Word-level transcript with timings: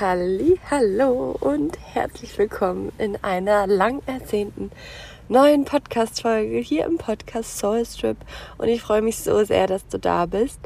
Halli, 0.00 0.58
hallo 0.70 1.36
und 1.40 1.78
herzlich 1.92 2.38
willkommen 2.38 2.90
in 2.96 3.22
einer 3.22 3.66
lang 3.66 4.00
ersehnten 4.06 4.70
neuen 5.28 5.66
Podcast-Folge 5.66 6.56
hier 6.56 6.86
im 6.86 6.96
Podcast 6.96 7.58
Soul 7.58 7.84
Strip. 7.84 8.16
Und 8.56 8.68
ich 8.68 8.80
freue 8.80 9.02
mich 9.02 9.18
so 9.18 9.44
sehr, 9.44 9.66
dass 9.66 9.86
du 9.88 9.98
da 9.98 10.24
bist, 10.24 10.58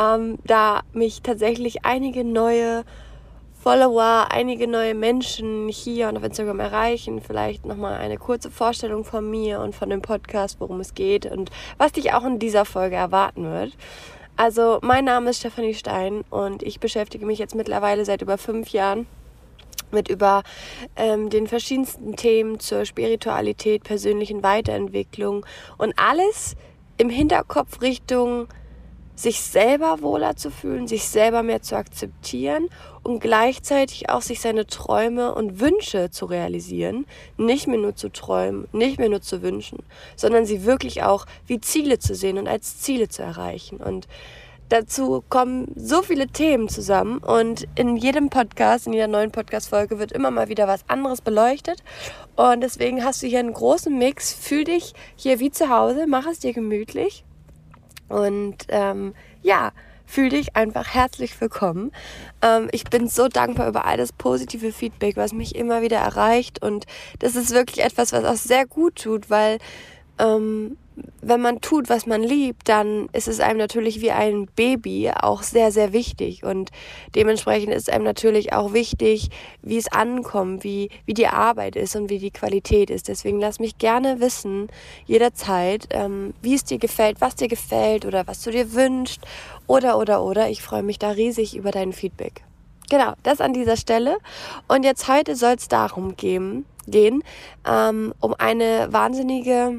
ähm, 0.00 0.38
da 0.46 0.84
mich 0.94 1.20
tatsächlich 1.20 1.84
einige 1.84 2.24
neue 2.24 2.84
Follower, 3.62 4.28
einige 4.30 4.66
neue 4.66 4.94
Menschen 4.94 5.68
hier 5.68 6.08
und 6.08 6.16
auf 6.16 6.24
Instagram 6.24 6.60
erreichen. 6.60 7.20
Vielleicht 7.20 7.66
nochmal 7.66 7.98
eine 7.98 8.16
kurze 8.16 8.50
Vorstellung 8.50 9.04
von 9.04 9.28
mir 9.28 9.60
und 9.60 9.74
von 9.74 9.90
dem 9.90 10.00
Podcast, 10.00 10.60
worum 10.60 10.80
es 10.80 10.94
geht 10.94 11.26
und 11.26 11.50
was 11.76 11.92
dich 11.92 12.14
auch 12.14 12.24
in 12.24 12.38
dieser 12.38 12.64
Folge 12.64 12.96
erwarten 12.96 13.44
wird. 13.44 13.76
Also, 14.38 14.78
mein 14.82 15.04
Name 15.04 15.30
ist 15.30 15.40
Stefanie 15.40 15.74
Stein 15.74 16.22
und 16.30 16.62
ich 16.62 16.78
beschäftige 16.78 17.26
mich 17.26 17.40
jetzt 17.40 17.56
mittlerweile 17.56 18.04
seit 18.04 18.22
über 18.22 18.38
fünf 18.38 18.68
Jahren 18.68 19.08
mit 19.90 20.08
über 20.08 20.44
ähm, 20.94 21.28
den 21.28 21.48
verschiedensten 21.48 22.14
Themen 22.14 22.60
zur 22.60 22.84
Spiritualität, 22.84 23.82
persönlichen 23.82 24.44
Weiterentwicklung 24.44 25.44
und 25.76 25.92
alles 25.96 26.54
im 26.98 27.10
Hinterkopf 27.10 27.82
Richtung 27.82 28.46
sich 29.16 29.40
selber 29.40 30.02
wohler 30.02 30.36
zu 30.36 30.52
fühlen, 30.52 30.86
sich 30.86 31.08
selber 31.08 31.42
mehr 31.42 31.60
zu 31.60 31.76
akzeptieren 31.76 32.68
und 33.08 33.20
gleichzeitig 33.20 34.10
auch 34.10 34.20
sich 34.20 34.40
seine 34.40 34.66
Träume 34.66 35.34
und 35.34 35.60
Wünsche 35.60 36.10
zu 36.10 36.26
realisieren. 36.26 37.06
Nicht 37.38 37.66
mehr 37.66 37.78
nur 37.78 37.96
zu 37.96 38.10
träumen, 38.10 38.68
nicht 38.72 38.98
mehr 38.98 39.08
nur 39.08 39.22
zu 39.22 39.40
wünschen, 39.40 39.78
sondern 40.14 40.44
sie 40.44 40.66
wirklich 40.66 41.02
auch 41.02 41.24
wie 41.46 41.58
Ziele 41.58 41.98
zu 41.98 42.14
sehen 42.14 42.36
und 42.36 42.46
als 42.46 42.80
Ziele 42.80 43.08
zu 43.08 43.22
erreichen. 43.22 43.78
Und 43.78 44.08
dazu 44.68 45.24
kommen 45.30 45.72
so 45.74 46.02
viele 46.02 46.26
Themen 46.26 46.68
zusammen 46.68 47.16
und 47.18 47.66
in 47.76 47.96
jedem 47.96 48.28
Podcast, 48.28 48.86
in 48.86 48.92
jeder 48.92 49.08
neuen 49.08 49.30
Podcast-Folge 49.30 49.98
wird 49.98 50.12
immer 50.12 50.30
mal 50.30 50.50
wieder 50.50 50.68
was 50.68 50.84
anderes 50.86 51.22
beleuchtet. 51.22 51.82
Und 52.36 52.60
deswegen 52.60 53.02
hast 53.02 53.22
du 53.22 53.26
hier 53.26 53.38
einen 53.38 53.54
großen 53.54 53.96
Mix. 53.96 54.34
Fühl 54.34 54.64
dich 54.64 54.92
hier 55.16 55.40
wie 55.40 55.50
zu 55.50 55.70
Hause, 55.70 56.04
mach 56.06 56.26
es 56.26 56.40
dir 56.40 56.52
gemütlich 56.52 57.24
und 58.08 58.56
ähm, 58.68 59.14
ja, 59.42 59.72
fühl 60.08 60.30
dich 60.30 60.56
einfach 60.56 60.94
herzlich 60.94 61.38
willkommen. 61.38 61.92
Ähm, 62.40 62.68
ich 62.72 62.84
bin 62.84 63.08
so 63.08 63.28
dankbar 63.28 63.68
über 63.68 63.84
all 63.84 63.98
das 63.98 64.12
positive 64.12 64.72
Feedback, 64.72 65.16
was 65.16 65.32
mich 65.32 65.54
immer 65.54 65.82
wieder 65.82 65.98
erreicht. 65.98 66.62
Und 66.62 66.86
das 67.18 67.36
ist 67.36 67.50
wirklich 67.50 67.84
etwas, 67.84 68.12
was 68.12 68.24
auch 68.24 68.36
sehr 68.36 68.66
gut 68.66 68.96
tut, 68.96 69.28
weil 69.28 69.58
ähm, 70.18 70.78
wenn 71.20 71.40
man 71.40 71.60
tut, 71.60 71.88
was 71.88 72.06
man 72.06 72.22
liebt, 72.22 72.68
dann 72.68 73.08
ist 73.12 73.28
es 73.28 73.40
einem 73.40 73.58
natürlich 73.58 74.00
wie 74.00 74.10
ein 74.10 74.46
Baby 74.56 75.10
auch 75.10 75.42
sehr, 75.42 75.72
sehr 75.72 75.92
wichtig. 75.92 76.44
Und 76.44 76.70
dementsprechend 77.14 77.72
ist 77.72 77.90
einem 77.90 78.04
natürlich 78.04 78.52
auch 78.52 78.72
wichtig, 78.72 79.30
wie 79.62 79.76
es 79.76 79.90
ankommt, 79.90 80.64
wie, 80.64 80.90
wie 81.06 81.14
die 81.14 81.26
Arbeit 81.26 81.76
ist 81.76 81.96
und 81.96 82.10
wie 82.10 82.18
die 82.18 82.30
Qualität 82.30 82.90
ist. 82.90 83.08
Deswegen 83.08 83.40
lass 83.40 83.60
mich 83.60 83.78
gerne 83.78 84.20
wissen, 84.20 84.68
jederzeit, 85.06 85.88
ähm, 85.90 86.34
wie 86.42 86.54
es 86.54 86.64
dir 86.64 86.78
gefällt, 86.78 87.20
was 87.20 87.34
dir 87.34 87.48
gefällt 87.48 88.06
oder 88.06 88.26
was 88.26 88.42
du 88.42 88.50
dir 88.50 88.72
wünschst. 88.72 89.20
Oder, 89.66 89.98
oder, 89.98 90.22
oder. 90.22 90.48
Ich 90.48 90.62
freue 90.62 90.82
mich 90.82 90.98
da 90.98 91.10
riesig 91.10 91.56
über 91.56 91.70
dein 91.70 91.92
Feedback. 91.92 92.42
Genau, 92.90 93.12
das 93.22 93.40
an 93.40 93.52
dieser 93.52 93.76
Stelle. 93.76 94.16
Und 94.66 94.84
jetzt 94.84 95.08
heute 95.08 95.36
soll 95.36 95.54
es 95.54 95.68
darum 95.68 96.16
gehen, 96.16 96.64
gehen 96.86 97.22
ähm, 97.66 98.14
um 98.20 98.34
eine 98.34 98.88
wahnsinnige 98.90 99.74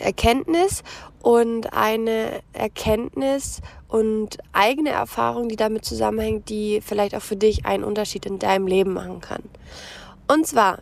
Erkenntnis 0.00 0.82
und 1.20 1.72
eine 1.72 2.40
Erkenntnis 2.52 3.60
und 3.88 4.38
eigene 4.52 4.90
Erfahrung, 4.90 5.48
die 5.48 5.56
damit 5.56 5.84
zusammenhängt, 5.84 6.48
die 6.48 6.80
vielleicht 6.80 7.14
auch 7.14 7.22
für 7.22 7.36
dich 7.36 7.66
einen 7.66 7.84
Unterschied 7.84 8.26
in 8.26 8.38
deinem 8.38 8.66
Leben 8.66 8.92
machen 8.94 9.20
kann. 9.20 9.42
Und 10.28 10.46
zwar, 10.46 10.80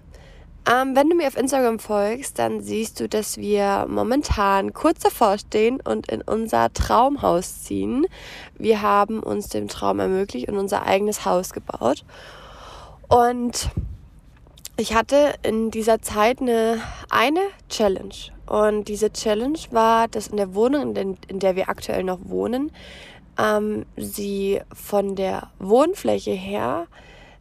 ähm, 0.70 0.96
wenn 0.96 1.08
du 1.08 1.16
mir 1.16 1.28
auf 1.28 1.36
Instagram 1.36 1.78
folgst, 1.78 2.38
dann 2.38 2.60
siehst 2.60 2.98
du, 2.98 3.08
dass 3.08 3.38
wir 3.38 3.86
momentan 3.88 4.72
kurz 4.72 5.00
davor 5.00 5.38
stehen 5.38 5.80
und 5.80 6.10
in 6.10 6.22
unser 6.22 6.72
Traumhaus 6.72 7.62
ziehen. 7.62 8.06
Wir 8.58 8.82
haben 8.82 9.22
uns 9.22 9.48
den 9.48 9.68
Traum 9.68 10.00
ermöglicht 10.00 10.48
und 10.48 10.58
unser 10.58 10.84
eigenes 10.84 11.24
Haus 11.24 11.52
gebaut. 11.52 12.04
Und 13.08 13.70
ich 14.76 14.94
hatte 14.94 15.34
in 15.42 15.70
dieser 15.70 16.02
Zeit 16.02 16.40
eine, 16.40 16.80
eine 17.08 17.40
Challenge. 17.68 18.35
Und 18.46 18.88
diese 18.88 19.12
Challenge 19.12 19.58
war, 19.70 20.08
dass 20.08 20.28
in 20.28 20.36
der 20.36 20.54
Wohnung, 20.54 20.94
in, 20.96 21.38
der 21.38 21.56
wir 21.56 21.68
aktuell 21.68 22.04
noch 22.04 22.20
wohnen, 22.24 22.70
ähm, 23.38 23.84
sie 23.96 24.60
von 24.72 25.16
der 25.16 25.50
Wohnfläche 25.58 26.32
her 26.32 26.86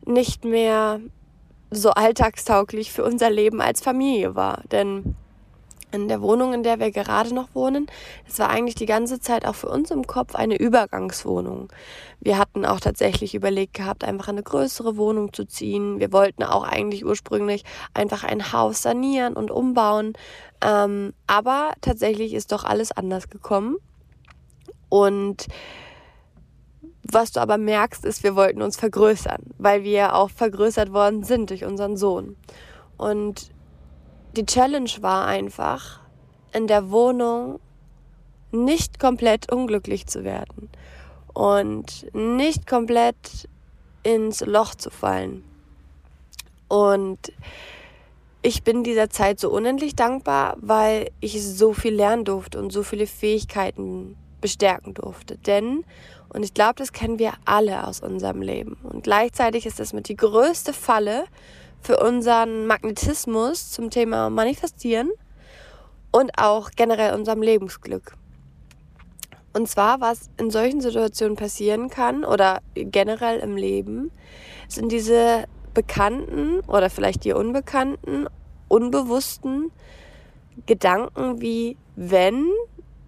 nicht 0.06 0.46
mehr 0.46 1.00
so 1.72 1.92
alltagstauglich 1.92 2.92
für 2.92 3.04
unser 3.04 3.30
Leben 3.30 3.62
als 3.62 3.82
Familie 3.82 4.36
war. 4.36 4.62
Denn 4.72 5.16
in 5.96 6.08
der 6.08 6.22
Wohnung, 6.22 6.54
in 6.54 6.64
der 6.64 6.80
wir 6.80 6.92
gerade 6.92 7.34
noch 7.34 7.48
wohnen. 7.54 7.88
Es 8.28 8.38
war 8.40 8.50
eigentlich 8.50 8.76
die 8.76 8.86
ganze 8.86 9.20
Zeit 9.20 9.46
auch 9.46 9.56
für 9.56 9.70
uns 9.70 9.90
im 9.92 10.06
Kopf 10.06 10.36
eine 10.36 10.58
Übergangswohnung. 10.58 11.72
Wir 12.20 12.38
hatten 12.38 12.66
auch 12.66 12.80
tatsächlich 12.80 13.34
überlegt 13.34 13.74
gehabt, 13.74 14.04
einfach 14.04 14.28
eine 14.28 14.44
größere 14.44 14.98
Wohnung 14.98 15.34
zu 15.34 15.46
ziehen. 15.46 16.00
Wir 16.00 16.12
wollten 16.12 16.44
auch 16.44 16.64
eigentlich 16.64 17.06
ursprünglich 17.06 17.64
einfach 17.94 18.24
ein 18.24 18.52
Haus 18.52 18.82
sanieren 18.82 19.34
und 19.34 19.50
umbauen. 19.50 20.14
Ähm, 20.62 21.14
aber 21.28 21.74
tatsächlich 21.82 22.34
ist 22.34 22.52
doch 22.52 22.64
alles 22.64 22.92
anders 22.92 23.30
gekommen. 23.30 23.78
Und 24.90 25.48
was 27.04 27.32
du 27.32 27.40
aber 27.40 27.58
merkst, 27.58 28.04
ist, 28.06 28.24
wir 28.24 28.36
wollten 28.36 28.62
uns 28.62 28.78
vergrößern, 28.78 29.44
weil 29.58 29.84
wir 29.84 30.16
auch 30.16 30.30
vergrößert 30.30 30.92
worden 30.92 31.24
sind 31.24 31.52
durch 31.52 31.64
unseren 31.64 31.98
Sohn. 31.98 32.36
Und 32.98 33.52
die 34.36 34.46
Challenge 34.46 34.92
war 35.02 35.26
einfach, 35.26 36.00
in 36.54 36.68
der 36.68 36.92
Wohnung 36.92 37.60
nicht 38.52 39.00
komplett 39.00 39.52
unglücklich 39.52 40.08
zu 40.08 40.24
werden 40.24 40.70
und 41.34 42.14
nicht 42.14 42.68
komplett 42.68 43.50
ins 44.04 44.42
Loch 44.42 44.76
zu 44.76 44.90
fallen. 44.90 45.44
Und 46.68 47.32
ich 48.42 48.64
bin 48.64 48.84
dieser 48.84 49.10
Zeit 49.10 49.40
so 49.40 49.50
unendlich 49.50 49.96
dankbar, 49.96 50.56
weil 50.60 51.10
ich 51.20 51.44
so 51.44 51.74
viel 51.74 51.96
lernen 51.96 52.26
durfte 52.26 52.60
und 52.60 52.72
so 52.72 52.84
viele 52.84 53.08
Fähigkeiten 53.08 54.16
bestärken 54.40 54.94
durfte. 54.94 55.38
Denn, 55.38 55.84
und 56.30 56.44
ich 56.44 56.54
glaube, 56.54 56.76
das 56.76 56.94
kennen 56.94 57.20
wir 57.20 57.34
alle 57.46 57.88
aus 57.88 58.02
unserem 58.02 58.42
Leben. 58.42 58.78
Und 58.84 59.04
gleichzeitig 59.04 59.66
ist 59.66 59.80
das 59.80 59.94
mit 59.94 60.08
die 60.08 60.16
größte 60.16 60.74
Falle, 60.74 61.26
für 61.86 62.00
unseren 62.00 62.66
Magnetismus 62.66 63.70
zum 63.70 63.92
Thema 63.92 64.32
Manifestieren 64.32 65.12
und 66.12 66.32
auch 66.36 66.72
generell 66.76 67.14
unserem 67.14 67.44
Lebensglück. 67.44 68.16
Und 69.54 69.70
zwar, 69.70 70.02
was 70.02 70.32
in 70.38 70.50
solchen 70.50 70.82
Situationen 70.82 71.36
passieren 71.36 71.92
kann 71.92 72.26
oder 72.26 72.62
generell 72.74 73.38
im 73.40 73.56
Leben, 73.56 74.12
sind 74.68 74.92
diese 74.92 75.46
bekannten 75.76 76.62
oder 76.62 76.90
vielleicht 76.90 77.24
die 77.24 77.34
unbekannten, 77.34 78.26
unbewussten 78.68 79.72
Gedanken 80.66 81.40
wie 81.40 81.78
wenn 81.96 82.48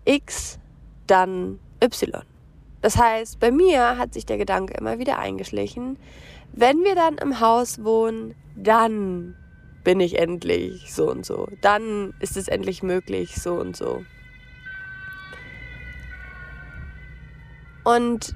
X, 0.06 0.60
dann 1.08 1.60
Y. 1.84 2.22
Das 2.82 2.96
heißt, 2.96 3.40
bei 3.40 3.50
mir 3.50 3.98
hat 3.98 4.14
sich 4.14 4.28
der 4.28 4.38
Gedanke 4.38 4.76
immer 4.76 5.00
wieder 5.00 5.18
eingeschlichen, 5.18 5.98
wenn 6.54 6.84
wir 6.84 6.94
dann 6.94 7.18
im 7.18 7.40
Haus 7.40 7.84
wohnen, 7.84 8.36
dann 8.58 9.36
bin 9.84 10.00
ich 10.00 10.20
endlich 10.20 10.94
so 10.94 11.10
und 11.10 11.26
so. 11.26 11.48
Dann 11.62 12.14
ist 12.20 12.36
es 12.36 12.48
endlich 12.48 12.84
möglich, 12.84 13.36
so 13.36 13.54
und 13.54 13.78
so. 13.78 14.04
Und 17.86 18.36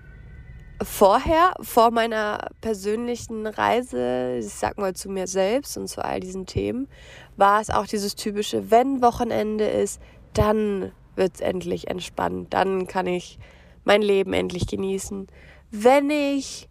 vorher, 0.82 1.54
vor 1.60 1.92
meiner 1.92 2.52
persönlichen 2.62 3.48
Reise, 3.48 4.38
ich 4.40 4.54
sag 4.54 4.78
mal 4.78 4.94
zu 4.94 5.10
mir 5.10 5.28
selbst 5.28 5.78
und 5.78 5.88
zu 5.88 6.04
all 6.06 6.22
diesen 6.22 6.46
Themen, 6.46 6.88
war 7.36 7.60
es 7.60 7.70
auch 7.70 7.86
dieses 7.86 8.16
typische, 8.16 8.72
wenn 8.72 9.02
Wochenende 9.02 9.66
ist, 9.66 10.02
dann 10.34 10.94
wird 11.16 11.36
es 11.36 11.42
endlich 11.42 11.90
entspannt, 11.90 12.54
dann 12.54 12.88
kann 12.88 13.08
ich 13.08 13.40
mein 13.84 14.02
Leben 14.02 14.32
endlich 14.32 14.68
genießen. 14.68 15.28
Wenn 15.70 16.10
ich 16.10 16.70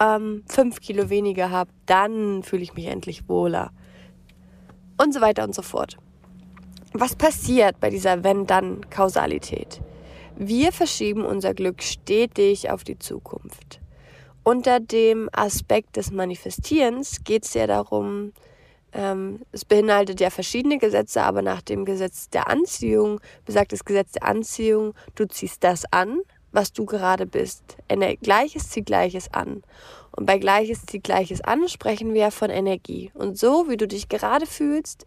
ähm, 0.00 0.42
fünf 0.46 0.80
Kilo 0.80 1.10
weniger 1.10 1.50
habe, 1.50 1.70
dann 1.86 2.42
fühle 2.42 2.62
ich 2.62 2.74
mich 2.74 2.86
endlich 2.86 3.28
wohler. 3.28 3.70
Und 5.00 5.12
so 5.12 5.20
weiter 5.20 5.44
und 5.44 5.54
so 5.54 5.62
fort. 5.62 5.96
Was 6.92 7.16
passiert 7.16 7.80
bei 7.80 7.90
dieser 7.90 8.22
Wenn-Dann-Kausalität? 8.22 9.80
Wir 10.36 10.72
verschieben 10.72 11.24
unser 11.24 11.54
Glück 11.54 11.82
stetig 11.82 12.70
auf 12.70 12.84
die 12.84 12.98
Zukunft. 12.98 13.80
Unter 14.44 14.78
dem 14.78 15.28
Aspekt 15.32 15.96
des 15.96 16.10
Manifestierens 16.10 17.24
geht 17.24 17.44
es 17.44 17.54
ja 17.54 17.66
darum, 17.66 18.32
ähm, 18.92 19.40
es 19.52 19.64
beinhaltet 19.64 20.20
ja 20.20 20.30
verschiedene 20.30 20.78
Gesetze, 20.78 21.22
aber 21.22 21.42
nach 21.42 21.62
dem 21.62 21.84
Gesetz 21.84 22.30
der 22.30 22.48
Anziehung 22.48 23.20
besagt 23.44 23.72
das 23.72 23.84
Gesetz 23.84 24.12
der 24.12 24.24
Anziehung, 24.24 24.94
du 25.16 25.26
ziehst 25.26 25.64
das 25.64 25.84
an, 25.90 26.20
was 26.54 26.72
du 26.72 26.86
gerade 26.86 27.26
bist. 27.26 27.76
Gleiches 28.22 28.70
zieht 28.70 28.86
Gleiches 28.86 29.32
an. 29.34 29.62
Und 30.12 30.26
bei 30.26 30.38
Gleiches 30.38 30.86
zieht 30.86 31.04
Gleiches 31.04 31.40
an 31.40 31.68
sprechen 31.68 32.14
wir 32.14 32.30
von 32.30 32.48
Energie. 32.48 33.10
Und 33.14 33.36
so, 33.36 33.68
wie 33.68 33.76
du 33.76 33.88
dich 33.88 34.08
gerade 34.08 34.46
fühlst, 34.46 35.04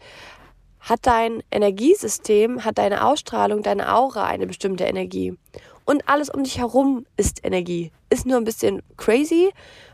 hat 0.81 0.99
dein 1.03 1.41
Energiesystem, 1.49 2.65
hat 2.65 2.77
deine 2.77 3.05
Ausstrahlung, 3.05 3.63
deine 3.63 3.93
Aura 3.93 4.25
eine 4.25 4.45
bestimmte 4.45 4.83
Energie. 4.83 5.37
Und 5.85 6.07
alles 6.09 6.29
um 6.29 6.43
dich 6.43 6.57
herum 6.57 7.05
ist 7.15 7.45
Energie. 7.45 7.91
Ist 8.09 8.25
nur 8.25 8.37
ein 8.37 8.43
bisschen 8.43 8.83
crazy, 8.97 9.51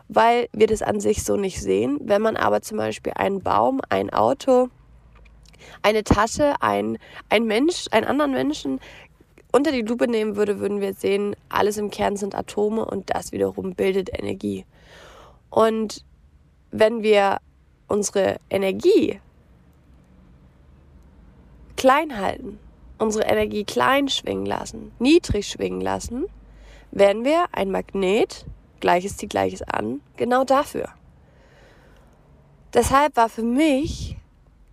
weil 0.08 0.50
wir 0.52 0.66
das 0.66 0.82
an 0.82 1.00
sich 1.00 1.24
so 1.24 1.38
nicht 1.38 1.62
sehen. 1.62 2.00
Wenn 2.02 2.24
man 2.24 2.36
aber 2.36 2.62
zum 2.62 2.78
Beispiel 2.78 3.14
einen 3.16 3.42
Baum, 3.42 3.80
ein 3.90 4.12
Auto, 4.12 4.70
eine 5.84 6.04
Tasche, 6.04 6.56
ein, 6.62 6.98
ein 7.30 7.46
Mensch, 7.46 7.86
einen 7.92 8.08
anderen 8.08 8.32
Menschen 8.32 8.80
unter 9.54 9.72
die 9.72 9.84
Lupe 9.84 10.08
nehmen 10.08 10.36
würde, 10.36 10.60
würden 10.60 10.82
wir 10.82 10.94
sehen, 10.94 11.36
alles 11.48 11.78
im 11.78 11.92
Kern 11.92 12.18
sind 12.18 12.36
Atome 12.36 12.84
und 12.84 13.14
das 13.14 13.32
wiederum 13.32 13.76
bildet 13.76 14.10
Energie. 14.12 14.66
Und 15.52 16.04
wenn 16.72 17.04
wir 17.04 17.38
unsere 17.88 18.38
Energie 18.50 19.22
klein 21.78 22.20
halten, 22.20 22.58
unsere 22.98 23.26
Energie 23.26 23.64
klein 23.64 24.10
schwingen 24.10 24.48
lassen, 24.48 24.92
niedrig 24.98 25.48
schwingen 25.48 25.82
lassen, 25.82 26.26
werden 26.92 27.24
wir 27.24 27.46
ein 27.52 27.70
Magnet, 27.70 28.46
Gleiches 28.80 29.18
zieht 29.18 29.30
Gleiches 29.30 29.62
an, 29.62 30.02
genau 30.18 30.44
dafür. 30.44 30.90
Deshalb 32.74 33.16
war 33.18 33.30
für 33.30 33.44
mich 33.44 34.18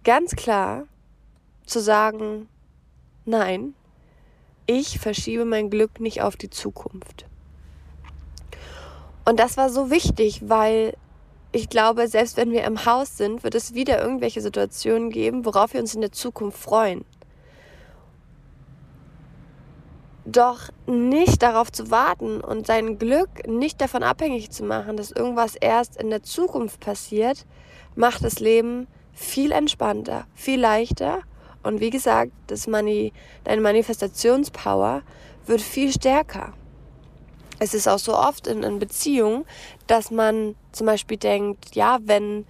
ganz 0.04 0.34
klar 0.36 0.84
zu 1.66 1.80
sagen, 1.80 2.48
nein, 3.26 3.74
ich 4.70 5.00
verschiebe 5.00 5.44
mein 5.44 5.68
Glück 5.68 5.98
nicht 5.98 6.22
auf 6.22 6.36
die 6.36 6.48
Zukunft. 6.48 7.26
Und 9.24 9.40
das 9.40 9.56
war 9.56 9.68
so 9.68 9.90
wichtig, 9.90 10.48
weil 10.48 10.94
ich 11.50 11.68
glaube, 11.68 12.06
selbst 12.06 12.36
wenn 12.36 12.52
wir 12.52 12.62
im 12.62 12.86
Haus 12.86 13.16
sind, 13.16 13.42
wird 13.42 13.56
es 13.56 13.74
wieder 13.74 14.00
irgendwelche 14.00 14.40
Situationen 14.40 15.10
geben, 15.10 15.44
worauf 15.44 15.74
wir 15.74 15.80
uns 15.80 15.96
in 15.96 16.00
der 16.00 16.12
Zukunft 16.12 16.56
freuen. 16.56 17.04
Doch 20.24 20.68
nicht 20.86 21.42
darauf 21.42 21.72
zu 21.72 21.90
warten 21.90 22.40
und 22.40 22.68
sein 22.68 22.98
Glück 22.98 23.48
nicht 23.48 23.80
davon 23.80 24.04
abhängig 24.04 24.50
zu 24.50 24.62
machen, 24.62 24.96
dass 24.96 25.10
irgendwas 25.10 25.56
erst 25.56 25.96
in 25.96 26.10
der 26.10 26.22
Zukunft 26.22 26.78
passiert, 26.78 27.44
macht 27.96 28.22
das 28.22 28.38
Leben 28.38 28.86
viel 29.12 29.50
entspannter, 29.50 30.26
viel 30.36 30.60
leichter 30.60 31.22
und 31.62 31.80
wie 31.80 31.90
gesagt, 31.90 32.32
das 32.46 32.66
Mani 32.66 33.12
deine 33.44 33.60
Manifestationspower 33.60 35.02
wird 35.46 35.60
viel 35.60 35.92
stärker. 35.92 36.52
Es 37.58 37.74
ist 37.74 37.88
auch 37.88 37.98
so 37.98 38.16
oft 38.16 38.46
in, 38.46 38.62
in 38.62 38.78
Beziehungen, 38.78 39.44
dass 39.86 40.10
man 40.10 40.54
zum 40.72 40.86
Beispiel 40.86 41.18
denkt, 41.18 41.74
ja, 41.74 41.98
wenn, 42.02 42.46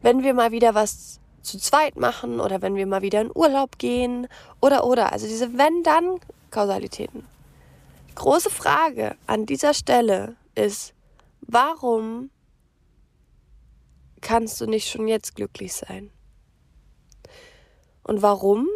wenn 0.00 0.22
wir 0.22 0.32
mal 0.32 0.50
wieder 0.50 0.74
was 0.74 1.20
zu 1.42 1.58
zweit 1.58 1.96
machen 1.96 2.40
oder 2.40 2.62
wenn 2.62 2.74
wir 2.74 2.86
mal 2.86 3.02
wieder 3.02 3.20
in 3.20 3.30
Urlaub 3.34 3.78
gehen 3.78 4.28
oder 4.60 4.84
oder. 4.84 5.12
Also 5.12 5.26
diese 5.26 5.58
Wenn-Dann-Kausalitäten. 5.58 7.26
Große 8.14 8.50
Frage 8.50 9.16
an 9.26 9.46
dieser 9.46 9.74
Stelle 9.74 10.36
ist, 10.54 10.94
warum 11.40 12.30
kannst 14.20 14.60
du 14.60 14.66
nicht 14.66 14.88
schon 14.88 15.08
jetzt 15.08 15.36
glücklich 15.36 15.72
sein? 15.72 16.10
Und 18.02 18.22
warum? 18.22 18.66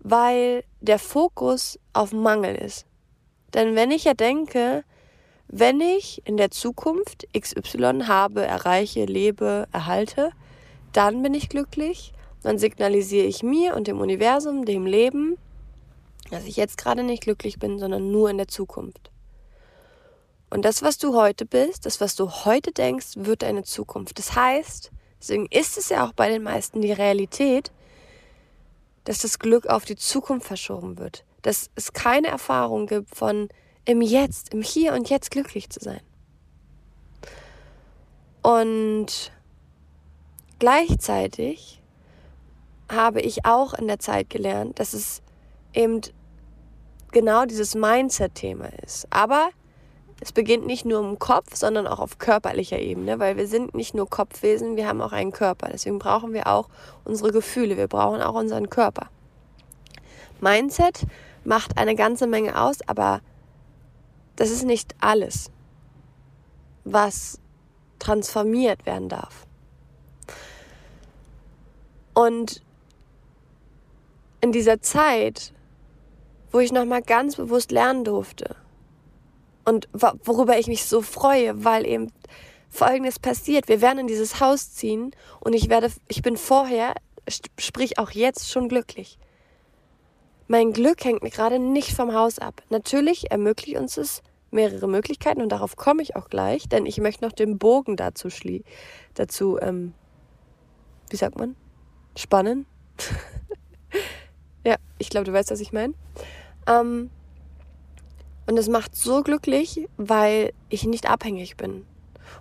Weil 0.00 0.64
der 0.80 0.98
Fokus 0.98 1.78
auf 1.92 2.12
Mangel 2.12 2.54
ist. 2.54 2.86
Denn 3.54 3.74
wenn 3.74 3.90
ich 3.90 4.04
ja 4.04 4.14
denke, 4.14 4.84
wenn 5.48 5.80
ich 5.80 6.22
in 6.26 6.36
der 6.36 6.50
Zukunft 6.50 7.26
XY 7.38 8.02
habe, 8.06 8.44
erreiche, 8.44 9.04
lebe, 9.04 9.68
erhalte, 9.72 10.30
dann 10.92 11.22
bin 11.22 11.34
ich 11.34 11.48
glücklich, 11.48 12.12
dann 12.42 12.58
signalisiere 12.58 13.26
ich 13.26 13.42
mir 13.42 13.74
und 13.74 13.86
dem 13.86 14.00
Universum, 14.00 14.64
dem 14.64 14.86
Leben, 14.86 15.36
dass 16.30 16.44
ich 16.44 16.56
jetzt 16.56 16.78
gerade 16.78 17.02
nicht 17.02 17.22
glücklich 17.22 17.58
bin, 17.58 17.78
sondern 17.78 18.10
nur 18.10 18.30
in 18.30 18.38
der 18.38 18.48
Zukunft. 18.48 19.10
Und 20.50 20.64
das, 20.64 20.82
was 20.82 20.98
du 20.98 21.14
heute 21.14 21.44
bist, 21.44 21.86
das, 21.86 22.00
was 22.00 22.14
du 22.14 22.30
heute 22.30 22.72
denkst, 22.72 23.14
wird 23.16 23.42
deine 23.42 23.64
Zukunft. 23.64 24.18
Das 24.18 24.34
heißt, 24.34 24.90
deswegen 25.20 25.46
ist 25.46 25.76
es 25.76 25.88
ja 25.88 26.06
auch 26.06 26.12
bei 26.12 26.28
den 26.28 26.42
meisten 26.42 26.80
die 26.80 26.92
Realität, 26.92 27.72
dass 29.06 29.18
das 29.18 29.38
Glück 29.38 29.66
auf 29.68 29.84
die 29.84 29.96
Zukunft 29.96 30.46
verschoben 30.46 30.98
wird. 30.98 31.24
Dass 31.42 31.70
es 31.76 31.92
keine 31.92 32.28
Erfahrung 32.28 32.86
gibt 32.86 33.14
von 33.14 33.48
im 33.84 34.02
Jetzt, 34.02 34.52
im 34.52 34.62
Hier 34.62 34.92
und 34.92 35.08
Jetzt 35.08 35.30
glücklich 35.30 35.70
zu 35.70 35.80
sein. 35.80 36.00
Und 38.42 39.32
gleichzeitig 40.58 41.80
habe 42.90 43.20
ich 43.20 43.44
auch 43.44 43.74
in 43.74 43.86
der 43.86 43.98
Zeit 43.98 44.28
gelernt, 44.28 44.78
dass 44.78 44.92
es 44.92 45.22
eben 45.72 46.00
genau 47.12 47.44
dieses 47.44 47.74
Mindset-Thema 47.74 48.66
ist. 48.84 49.06
Aber 49.10 49.50
es 50.20 50.32
beginnt 50.32 50.66
nicht 50.66 50.86
nur 50.86 51.00
im 51.00 51.18
Kopf, 51.18 51.54
sondern 51.56 51.86
auch 51.86 51.98
auf 51.98 52.18
körperlicher 52.18 52.78
Ebene, 52.78 53.18
weil 53.18 53.36
wir 53.36 53.46
sind 53.46 53.74
nicht 53.74 53.94
nur 53.94 54.08
Kopfwesen, 54.08 54.76
wir 54.76 54.88
haben 54.88 55.02
auch 55.02 55.12
einen 55.12 55.32
Körper. 55.32 55.68
Deswegen 55.70 55.98
brauchen 55.98 56.32
wir 56.32 56.46
auch 56.46 56.68
unsere 57.04 57.32
Gefühle, 57.32 57.76
wir 57.76 57.88
brauchen 57.88 58.22
auch 58.22 58.34
unseren 58.34 58.70
Körper. 58.70 59.10
Mindset 60.40 61.06
macht 61.44 61.76
eine 61.76 61.94
ganze 61.94 62.26
Menge 62.26 62.60
aus, 62.60 62.78
aber 62.86 63.20
das 64.36 64.50
ist 64.50 64.64
nicht 64.64 64.94
alles, 65.00 65.50
was 66.84 67.38
transformiert 67.98 68.86
werden 68.86 69.08
darf. 69.08 69.46
Und 72.14 72.62
in 74.40 74.52
dieser 74.52 74.80
Zeit, 74.80 75.52
wo 76.50 76.60
ich 76.60 76.72
nochmal 76.72 77.02
ganz 77.02 77.36
bewusst 77.36 77.70
lernen 77.70 78.04
durfte, 78.04 78.56
und 79.66 79.88
worüber 79.92 80.58
ich 80.58 80.68
mich 80.68 80.84
so 80.84 81.02
freue, 81.02 81.64
weil 81.64 81.86
eben 81.86 82.12
Folgendes 82.68 83.18
passiert. 83.18 83.68
Wir 83.68 83.80
werden 83.80 84.00
in 84.00 84.06
dieses 84.06 84.40
Haus 84.40 84.72
ziehen 84.72 85.14
und 85.40 85.54
ich 85.54 85.68
werde, 85.68 85.90
ich 86.08 86.22
bin 86.22 86.36
vorher, 86.36 86.94
sprich 87.58 87.98
auch 87.98 88.10
jetzt 88.10 88.50
schon 88.50 88.68
glücklich. 88.68 89.18
Mein 90.48 90.72
Glück 90.72 91.04
hängt 91.04 91.22
gerade 91.32 91.58
nicht 91.58 91.92
vom 91.92 92.14
Haus 92.14 92.38
ab. 92.38 92.62
Natürlich 92.70 93.30
ermöglicht 93.32 93.78
uns 93.78 93.96
es 93.96 94.22
mehrere 94.52 94.88
Möglichkeiten 94.88 95.42
und 95.42 95.50
darauf 95.50 95.76
komme 95.76 96.02
ich 96.02 96.14
auch 96.14 96.28
gleich, 96.28 96.68
denn 96.68 96.86
ich 96.86 96.98
möchte 96.98 97.24
noch 97.24 97.32
den 97.32 97.58
Bogen 97.58 97.96
dazu 97.96 98.30
schlie 98.30 98.62
dazu, 99.14 99.58
ähm, 99.60 99.92
wie 101.10 101.16
sagt 101.16 101.36
man? 101.36 101.56
Spannen. 102.16 102.66
ja, 104.64 104.76
ich 104.98 105.10
glaube, 105.10 105.24
du 105.24 105.32
weißt, 105.32 105.50
was 105.50 105.60
ich 105.60 105.72
meine. 105.72 105.94
Ähm, 106.68 107.10
und 108.46 108.56
es 108.56 108.68
macht 108.68 108.94
so 108.94 109.22
glücklich, 109.22 109.88
weil 109.96 110.52
ich 110.68 110.84
nicht 110.84 111.08
abhängig 111.08 111.56
bin. 111.56 111.84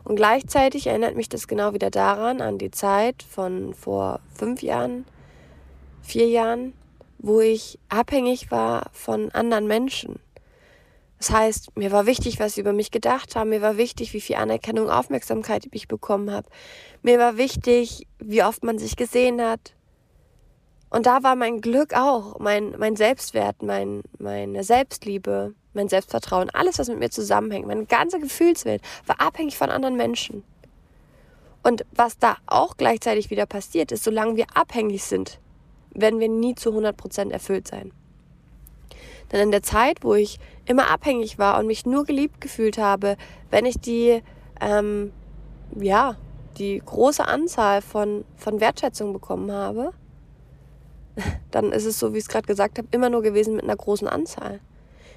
Und 0.04 0.16
gleichzeitig 0.16 0.88
erinnert 0.88 1.16
mich 1.16 1.30
das 1.30 1.48
genau 1.48 1.74
wieder 1.74 1.90
daran, 1.90 2.42
an 2.42 2.58
die 2.58 2.72
Zeit 2.72 3.24
von 3.24 3.74
vor 3.74 4.20
fünf 4.34 4.62
Jahren, 4.62 5.06
vier 6.02 6.28
Jahren, 6.28 6.74
wo 7.18 7.42
ich 7.42 7.80
abhängig 7.90 8.52
war 8.52 8.90
von 8.92 9.32
anderen 9.32 9.68
Menschen. 9.68 10.20
Das 11.18 11.32
heißt, 11.32 11.78
mir 11.78 11.92
war 11.92 12.06
wichtig, 12.06 12.40
was 12.40 12.54
sie 12.54 12.62
über 12.62 12.74
mich 12.74 12.92
gedacht 12.92 13.36
haben. 13.36 13.50
Mir 13.50 13.62
war 13.62 13.78
wichtig, 13.78 14.14
wie 14.14 14.22
viel 14.22 14.36
Anerkennung, 14.36 14.90
Aufmerksamkeit 14.90 15.68
ich 15.72 15.88
bekommen 15.88 16.30
habe. 16.30 16.48
Mir 17.02 17.18
war 17.18 17.38
wichtig, 17.38 18.06
wie 18.20 18.44
oft 18.44 18.64
man 18.64 18.78
sich 18.78 18.96
gesehen 18.96 19.42
hat. 19.42 19.74
Und 20.90 21.08
da 21.08 21.24
war 21.24 21.36
mein 21.36 21.62
Glück 21.62 21.94
auch, 21.96 22.38
mein, 22.40 22.76
mein 22.78 22.96
Selbstwert, 22.96 23.64
mein, 23.64 24.04
meine 24.20 24.64
Selbstliebe, 24.64 25.56
mein 25.76 25.90
Selbstvertrauen, 25.90 26.50
alles, 26.50 26.80
was 26.80 26.90
mit 26.90 27.00
mir 27.00 27.10
zusammenhängt, 27.10 27.68
meine 27.68 27.86
ganze 27.86 28.20
Gefühlswelt 28.20 28.82
war 29.06 29.22
abhängig 29.22 29.58
von 29.58 29.70
anderen 29.70 29.96
Menschen. 29.96 30.44
Und 31.64 31.86
was 31.92 32.18
da 32.20 32.38
auch 32.46 32.78
gleichzeitig 32.78 33.30
wieder 33.30 33.46
passiert 33.46 33.92
ist, 33.92 34.04
solange 34.04 34.36
wir 34.36 34.46
abhängig 34.54 35.04
sind, 35.04 35.40
werden 35.92 36.20
wir 36.20 36.30
nie 36.30 36.56
zu 36.56 36.70
100% 36.70 37.32
erfüllt 37.32 37.68
sein. 37.68 37.92
Denn 39.32 39.42
in 39.42 39.52
der 39.52 39.64
Zeit, 39.64 40.04
wo 40.04 40.14
ich 40.14 40.38
immer 40.66 40.92
abhängig 40.92 41.40
war 41.40 41.58
und 41.60 41.68
mich 41.68 41.86
nur 41.86 42.06
geliebt 42.06 42.42
gefühlt 42.42 42.78
habe, 42.78 43.18
wenn 43.50 43.66
ich 43.66 43.80
die, 43.80 44.22
ähm, 44.62 45.12
ja, 45.76 46.18
die 46.58 46.82
große 46.86 47.26
Anzahl 47.28 47.82
von, 47.82 48.26
von 48.36 48.60
Wertschätzung 48.60 49.14
bekommen 49.14 49.52
habe, 49.52 49.92
dann 51.52 51.72
ist 51.72 51.86
es 51.86 52.00
so, 52.00 52.14
wie 52.14 52.18
ich 52.18 52.26
es 52.26 52.30
gerade 52.30 52.48
gesagt 52.48 52.78
habe, 52.78 52.88
immer 52.92 53.10
nur 53.10 53.22
gewesen 53.22 53.56
mit 53.56 53.64
einer 53.64 53.76
großen 53.76 54.08
Anzahl. 54.08 54.60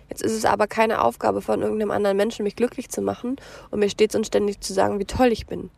Jetzt 0.09 0.23
ist 0.23 0.33
es 0.33 0.45
aber 0.45 0.67
keine 0.67 1.03
Aufgabe 1.03 1.43
von 1.43 1.63
irgendeinem 1.63 1.91
anderen 1.91 2.17
Menschen, 2.17 2.43
mich 2.43 2.57
glücklich 2.57 2.89
zu 2.89 3.03
machen 3.03 3.37
und 3.71 3.81
mir 3.81 3.91
stets 3.91 4.15
und 4.15 4.27
ständig 4.27 4.61
zu 4.61 4.73
sagen, 4.73 4.99
wie 4.99 5.05
toll 5.05 5.33
ich 5.33 5.47
bin. 5.47 5.71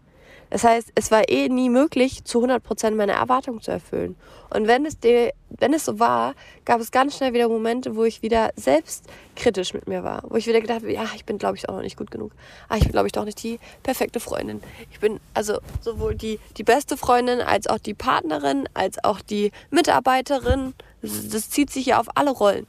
Das 0.50 0.64
heißt, 0.64 0.90
es 0.96 1.12
war 1.12 1.28
eh 1.28 1.48
nie 1.48 1.70
möglich, 1.70 2.24
zu 2.24 2.44
100% 2.44 2.90
meine 2.96 3.12
Erwartungen 3.12 3.60
zu 3.60 3.70
erfüllen. 3.70 4.16
Und 4.52 4.66
wenn 4.66 4.84
es, 4.84 4.98
de, 4.98 5.30
wenn 5.48 5.72
es 5.72 5.84
so 5.84 6.00
war, 6.00 6.34
gab 6.64 6.80
es 6.80 6.90
ganz 6.90 7.16
schnell 7.16 7.32
wieder 7.32 7.48
Momente, 7.48 7.94
wo 7.94 8.02
ich 8.02 8.20
wieder 8.20 8.50
selbstkritisch 8.56 9.74
mit 9.74 9.86
mir 9.86 10.02
war. 10.02 10.24
Wo 10.28 10.34
ich 10.34 10.48
wieder 10.48 10.60
gedacht 10.60 10.80
habe, 10.80 10.92
ja, 10.92 11.06
ich 11.14 11.24
bin, 11.24 11.38
glaube 11.38 11.56
ich, 11.56 11.68
auch 11.68 11.74
noch 11.74 11.82
nicht 11.82 11.96
gut 11.96 12.10
genug. 12.10 12.32
Ah, 12.68 12.76
ich 12.76 12.82
bin, 12.82 12.90
glaube 12.90 13.06
ich, 13.06 13.12
doch 13.12 13.24
nicht 13.24 13.40
die 13.44 13.60
perfekte 13.84 14.18
Freundin. 14.18 14.60
Ich 14.90 14.98
bin 14.98 15.20
also 15.34 15.60
sowohl 15.80 16.16
die, 16.16 16.40
die 16.56 16.64
beste 16.64 16.96
Freundin, 16.96 17.40
als 17.40 17.68
auch 17.68 17.78
die 17.78 17.94
Partnerin, 17.94 18.68
als 18.74 19.02
auch 19.04 19.20
die 19.20 19.52
Mitarbeiterin. 19.70 20.74
Das, 21.00 21.28
das 21.28 21.48
zieht 21.48 21.70
sich 21.70 21.86
ja 21.86 22.00
auf 22.00 22.08
alle 22.16 22.32
Rollen. 22.32 22.66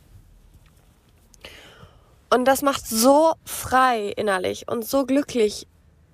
Und 2.33 2.45
das 2.45 2.61
macht 2.61 2.87
so 2.87 3.33
frei 3.43 4.13
innerlich 4.15 4.67
und 4.69 4.85
so 4.85 5.05
glücklich, 5.05 5.67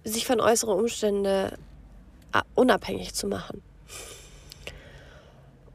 sich 0.03 0.25
von 0.25 0.41
äußeren 0.41 0.77
Umständen 0.77 1.25
äh, 1.25 1.51
unabhängig 2.55 3.13
zu 3.13 3.27
machen. 3.27 3.61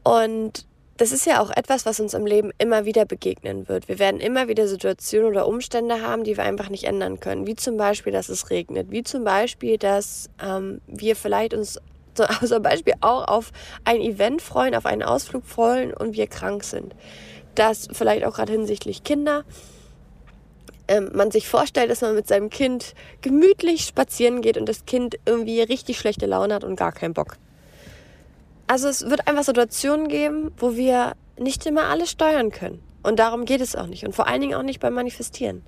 Und 0.03 0.65
das 0.97 1.11
ist 1.11 1.25
ja 1.25 1.41
auch 1.41 1.49
etwas, 1.49 1.85
was 1.85 1.99
uns 1.99 2.13
im 2.13 2.25
Leben 2.25 2.51
immer 2.57 2.85
wieder 2.85 3.05
begegnen 3.05 3.67
wird. 3.69 3.87
Wir 3.87 3.99
werden 3.99 4.19
immer 4.19 4.47
wieder 4.49 4.67
Situationen 4.67 5.29
oder 5.29 5.47
Umstände 5.47 6.01
haben, 6.01 6.23
die 6.23 6.35
wir 6.35 6.43
einfach 6.43 6.69
nicht 6.69 6.83
ändern 6.83 7.21
können. 7.21 7.47
Wie 7.47 7.55
zum 7.55 7.77
Beispiel, 7.77 8.11
dass 8.11 8.27
es 8.29 8.49
regnet. 8.49 8.91
Wie 8.91 9.03
zum 9.03 9.23
Beispiel, 9.23 9.77
dass 9.77 10.29
ähm, 10.43 10.81
wir 10.87 11.15
vielleicht 11.15 11.53
uns 11.53 11.79
zum 12.45 12.61
Beispiel 12.61 12.93
auch 13.01 13.27
auf 13.27 13.51
ein 13.85 14.01
Event 14.01 14.41
freuen, 14.41 14.75
auf 14.75 14.85
einen 14.85 15.03
Ausflug 15.03 15.45
freuen 15.45 15.93
und 15.93 16.15
wir 16.15 16.27
krank 16.27 16.63
sind. 16.63 16.93
Das 17.55 17.87
vielleicht 17.91 18.25
auch 18.25 18.35
gerade 18.35 18.51
hinsichtlich 18.51 19.03
Kinder 19.03 19.45
ähm, 20.87 21.11
man 21.13 21.31
sich 21.31 21.47
vorstellt, 21.47 21.89
dass 21.89 22.01
man 22.01 22.15
mit 22.15 22.27
seinem 22.27 22.49
Kind 22.49 22.93
gemütlich 23.21 23.85
spazieren 23.85 24.41
geht 24.41 24.57
und 24.57 24.67
das 24.67 24.85
Kind 24.85 25.17
irgendwie 25.25 25.61
richtig 25.61 25.97
schlechte 25.97 26.25
Laune 26.25 26.53
hat 26.53 26.63
und 26.63 26.75
gar 26.75 26.91
keinen 26.91 27.13
Bock. 27.13 27.37
Also 28.67 28.87
es 28.87 29.09
wird 29.09 29.27
einfach 29.27 29.43
Situationen 29.43 30.07
geben, 30.07 30.51
wo 30.57 30.75
wir 30.75 31.13
nicht 31.37 31.65
immer 31.65 31.85
alles 31.85 32.11
steuern 32.11 32.51
können. 32.51 32.81
Und 33.01 33.19
darum 33.19 33.45
geht 33.45 33.61
es 33.61 33.75
auch 33.75 33.87
nicht. 33.87 34.05
Und 34.05 34.15
vor 34.15 34.27
allen 34.27 34.41
Dingen 34.41 34.55
auch 34.55 34.63
nicht 34.63 34.79
beim 34.79 34.93
Manifestieren. 34.93 35.63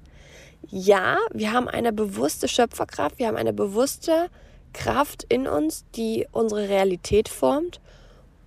Ja, 0.69 1.17
wir 1.33 1.51
haben 1.51 1.67
eine 1.67 1.93
bewusste 1.93 2.47
Schöpferkraft, 2.47 3.19
wir 3.19 3.27
haben 3.27 3.35
eine 3.35 3.53
bewusste 3.53 4.29
Kraft 4.73 5.23
in 5.29 5.47
uns, 5.47 5.85
die 5.95 6.27
unsere 6.31 6.69
Realität 6.69 7.29
formt. 7.29 7.81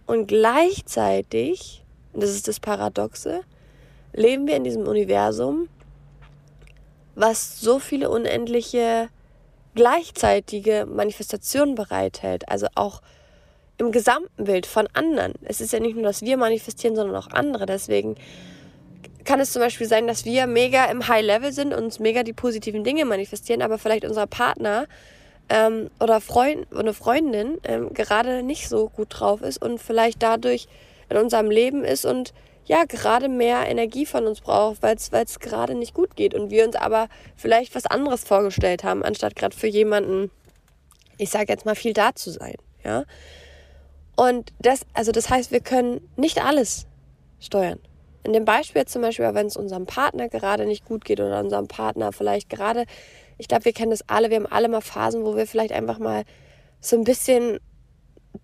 Und 0.06 0.26
gleichzeitig, 0.26 1.84
und 2.12 2.22
das 2.22 2.30
ist 2.30 2.48
das 2.48 2.60
Paradoxe, 2.60 3.42
leben 4.12 4.46
wir 4.46 4.56
in 4.56 4.64
diesem 4.64 4.86
Universum, 4.86 5.68
was 7.18 7.60
so 7.60 7.78
viele 7.78 8.10
unendliche 8.10 9.08
gleichzeitige 9.74 10.86
Manifestationen 10.86 11.74
bereithält. 11.74 12.48
Also 12.48 12.68
auch 12.74 13.02
im 13.78 13.92
gesamten 13.92 14.44
Bild 14.44 14.66
von 14.66 14.88
anderen. 14.92 15.34
Es 15.42 15.60
ist 15.60 15.72
ja 15.72 15.80
nicht 15.80 15.94
nur, 15.94 16.04
dass 16.04 16.22
wir 16.22 16.36
manifestieren, 16.36 16.96
sondern 16.96 17.16
auch 17.16 17.28
andere. 17.28 17.66
Deswegen 17.66 18.16
kann 19.24 19.40
es 19.40 19.52
zum 19.52 19.60
Beispiel 19.60 19.86
sein, 19.86 20.06
dass 20.06 20.24
wir 20.24 20.46
mega 20.46 20.86
im 20.86 21.06
High 21.06 21.24
Level 21.24 21.52
sind 21.52 21.74
und 21.74 21.84
uns 21.84 21.98
mega 21.98 22.22
die 22.22 22.32
positiven 22.32 22.82
Dinge 22.82 23.04
manifestieren, 23.04 23.62
aber 23.62 23.78
vielleicht 23.78 24.04
unser 24.04 24.26
Partner 24.26 24.86
ähm, 25.48 25.90
oder 26.00 26.20
Freund 26.20 26.66
oder 26.72 26.94
Freundin 26.94 27.58
ähm, 27.64 27.92
gerade 27.94 28.42
nicht 28.42 28.68
so 28.68 28.88
gut 28.88 29.08
drauf 29.10 29.42
ist 29.42 29.60
und 29.60 29.80
vielleicht 29.80 30.22
dadurch 30.22 30.66
in 31.10 31.16
unserem 31.16 31.50
Leben 31.50 31.84
ist 31.84 32.04
und 32.04 32.32
ja 32.68 32.84
gerade 32.84 33.28
mehr 33.28 33.66
Energie 33.66 34.06
von 34.06 34.26
uns 34.26 34.40
braucht, 34.40 34.82
weil 34.82 34.94
es 34.94 35.40
gerade 35.40 35.74
nicht 35.74 35.94
gut 35.94 36.16
geht 36.16 36.34
und 36.34 36.50
wir 36.50 36.66
uns 36.66 36.76
aber 36.76 37.08
vielleicht 37.34 37.74
was 37.74 37.86
anderes 37.86 38.24
vorgestellt 38.24 38.84
haben, 38.84 39.02
anstatt 39.02 39.34
gerade 39.34 39.56
für 39.56 39.66
jemanden, 39.66 40.30
ich 41.16 41.30
sage 41.30 41.46
jetzt 41.48 41.64
mal, 41.64 41.74
viel 41.74 41.94
da 41.94 42.14
zu 42.14 42.30
sein. 42.30 42.56
Ja? 42.84 43.04
Und 44.16 44.52
das, 44.58 44.82
also 44.92 45.12
das 45.12 45.30
heißt, 45.30 45.50
wir 45.50 45.60
können 45.60 46.06
nicht 46.16 46.44
alles 46.44 46.86
steuern. 47.40 47.80
In 48.22 48.34
dem 48.34 48.44
Beispiel 48.44 48.84
zum 48.84 49.00
Beispiel, 49.00 49.32
wenn 49.32 49.46
es 49.46 49.56
unserem 49.56 49.86
Partner 49.86 50.28
gerade 50.28 50.66
nicht 50.66 50.84
gut 50.84 51.04
geht 51.06 51.20
oder 51.20 51.40
unserem 51.40 51.68
Partner 51.68 52.12
vielleicht 52.12 52.50
gerade, 52.50 52.84
ich 53.38 53.48
glaube, 53.48 53.64
wir 53.64 53.72
kennen 53.72 53.92
das 53.92 54.06
alle, 54.08 54.28
wir 54.28 54.36
haben 54.36 54.46
alle 54.46 54.68
mal 54.68 54.82
Phasen, 54.82 55.24
wo 55.24 55.36
wir 55.36 55.46
vielleicht 55.46 55.72
einfach 55.72 55.98
mal 55.98 56.24
so 56.80 56.96
ein 56.96 57.04
bisschen 57.04 57.60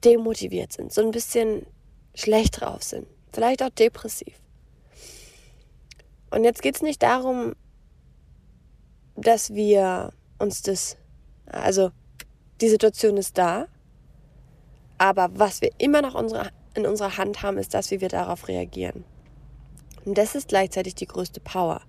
demotiviert 0.03 0.73
sind, 0.73 0.93
so 0.93 1.03
ein 1.03 1.11
bisschen 1.11 1.67
schlecht 2.15 2.61
drauf 2.61 2.83
sind 2.83 3.07
vielleicht 3.35 3.63
auch 3.63 3.71
depressiv. 3.71 4.41
Und 6.31 6.45
jetzt 6.45 6.63
geht 6.63 6.77
es 6.77 6.83
nicht 6.83 7.03
darum, 7.03 7.55
dass 9.17 9.55
wir 9.55 10.13
uns 10.39 10.63
das, 10.63 10.97
also 11.47 11.91
die 12.61 12.69
Situation 12.69 13.17
ist 13.17 13.39
da, 13.39 13.67
aber 14.99 15.29
was 15.35 15.61
wir 15.61 15.71
immer 15.79 16.03
noch 16.03 16.15
unsere, 16.15 16.51
in 16.75 16.87
unserer 16.87 17.17
Hand 17.17 17.43
haben, 17.43 17.59
ist 17.59 17.75
das, 17.75 17.91
wie 17.91 18.01
wir 18.01 18.09
darauf 18.09 18.49
reagieren. 18.49 19.05
Und 20.05 20.19
das 20.19 20.35
ist 20.35 20.49
gleichzeitig 20.49 20.95
die 20.95 21.07
größte 21.07 21.41
Power. 21.41 21.83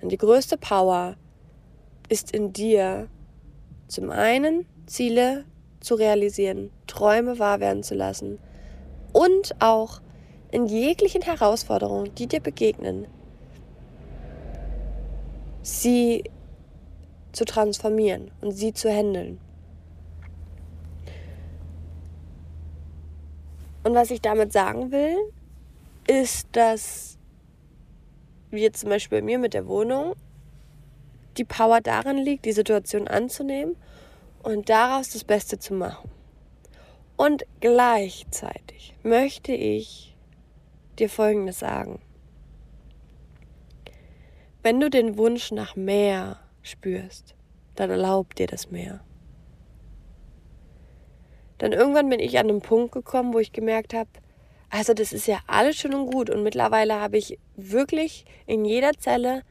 Und 0.00 0.10
die 0.10 0.18
größte 0.18 0.58
Power 0.58 1.16
ist 2.08 2.32
in 2.32 2.52
dir, 2.52 3.08
zum 3.86 4.10
einen 4.10 4.66
Ziele 4.86 5.44
zu 5.80 5.94
realisieren, 5.94 6.70
Träume 6.86 7.38
wahr 7.38 7.60
werden 7.60 7.82
zu 7.82 7.94
lassen, 7.94 8.38
und 9.22 9.54
auch 9.60 10.00
in 10.50 10.66
jeglichen 10.66 11.22
Herausforderungen, 11.22 12.14
die 12.14 12.26
dir 12.26 12.40
begegnen, 12.40 13.06
sie 15.62 16.24
zu 17.32 17.44
transformieren 17.44 18.30
und 18.40 18.52
sie 18.52 18.72
zu 18.72 18.90
handeln. 18.90 19.38
Und 23.84 23.94
was 23.94 24.10
ich 24.10 24.20
damit 24.20 24.52
sagen 24.52 24.92
will, 24.92 25.16
ist, 26.06 26.48
dass 26.52 27.18
wie 28.50 28.60
jetzt 28.60 28.80
zum 28.80 28.90
Beispiel 28.90 29.20
bei 29.20 29.24
mir 29.24 29.38
mit 29.38 29.54
der 29.54 29.66
Wohnung, 29.66 30.14
die 31.38 31.44
Power 31.44 31.80
darin 31.80 32.18
liegt, 32.18 32.44
die 32.44 32.52
Situation 32.52 33.08
anzunehmen 33.08 33.76
und 34.42 34.68
daraus 34.68 35.08
das 35.08 35.24
Beste 35.24 35.58
zu 35.58 35.72
machen. 35.72 36.10
Und 37.16 37.44
gleichzeitig 37.60 38.94
möchte 39.02 39.52
ich 39.52 40.16
dir 40.98 41.08
Folgendes 41.08 41.58
sagen. 41.58 42.00
Wenn 44.62 44.80
du 44.80 44.90
den 44.90 45.18
Wunsch 45.18 45.50
nach 45.50 45.76
mehr 45.76 46.38
spürst, 46.62 47.34
dann 47.74 47.90
erlaub 47.90 48.34
dir 48.34 48.46
das 48.46 48.70
mehr. 48.70 49.00
Dann 51.58 51.72
irgendwann 51.72 52.08
bin 52.08 52.20
ich 52.20 52.38
an 52.38 52.48
einen 52.48 52.60
Punkt 52.60 52.92
gekommen, 52.92 53.34
wo 53.34 53.38
ich 53.38 53.52
gemerkt 53.52 53.94
habe, 53.94 54.10
also 54.70 54.94
das 54.94 55.12
ist 55.12 55.26
ja 55.26 55.38
alles 55.46 55.76
schön 55.76 55.94
und 55.94 56.10
gut 56.10 56.30
und 56.30 56.42
mittlerweile 56.42 56.94
habe 56.94 57.18
ich 57.18 57.38
wirklich 57.56 58.24
in 58.46 58.64
jeder 58.64 58.92
Zelle 58.92 59.42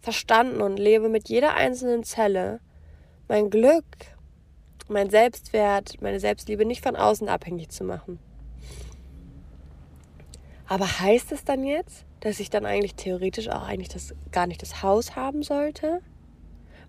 verstanden 0.00 0.60
und 0.60 0.78
lebe 0.78 1.08
mit 1.08 1.28
jeder 1.28 1.54
einzelnen 1.54 2.04
Zelle 2.04 2.60
mein 3.26 3.50
Glück, 3.50 3.84
mein 4.88 5.10
Selbstwert, 5.10 6.00
meine 6.02 6.20
Selbstliebe 6.20 6.64
nicht 6.64 6.82
von 6.82 6.96
außen 6.96 7.28
abhängig 7.28 7.70
zu 7.70 7.84
machen. 7.84 8.18
Aber 10.66 10.86
heißt 11.00 11.32
es 11.32 11.44
dann 11.44 11.64
jetzt, 11.64 12.04
dass 12.20 12.40
ich 12.40 12.50
dann 12.50 12.64
eigentlich 12.64 12.94
theoretisch 12.94 13.48
auch 13.48 13.62
eigentlich 13.62 13.88
das 13.88 14.14
gar 14.32 14.46
nicht 14.46 14.62
das 14.62 14.82
Haus 14.82 15.14
haben 15.14 15.42
sollte? 15.42 16.00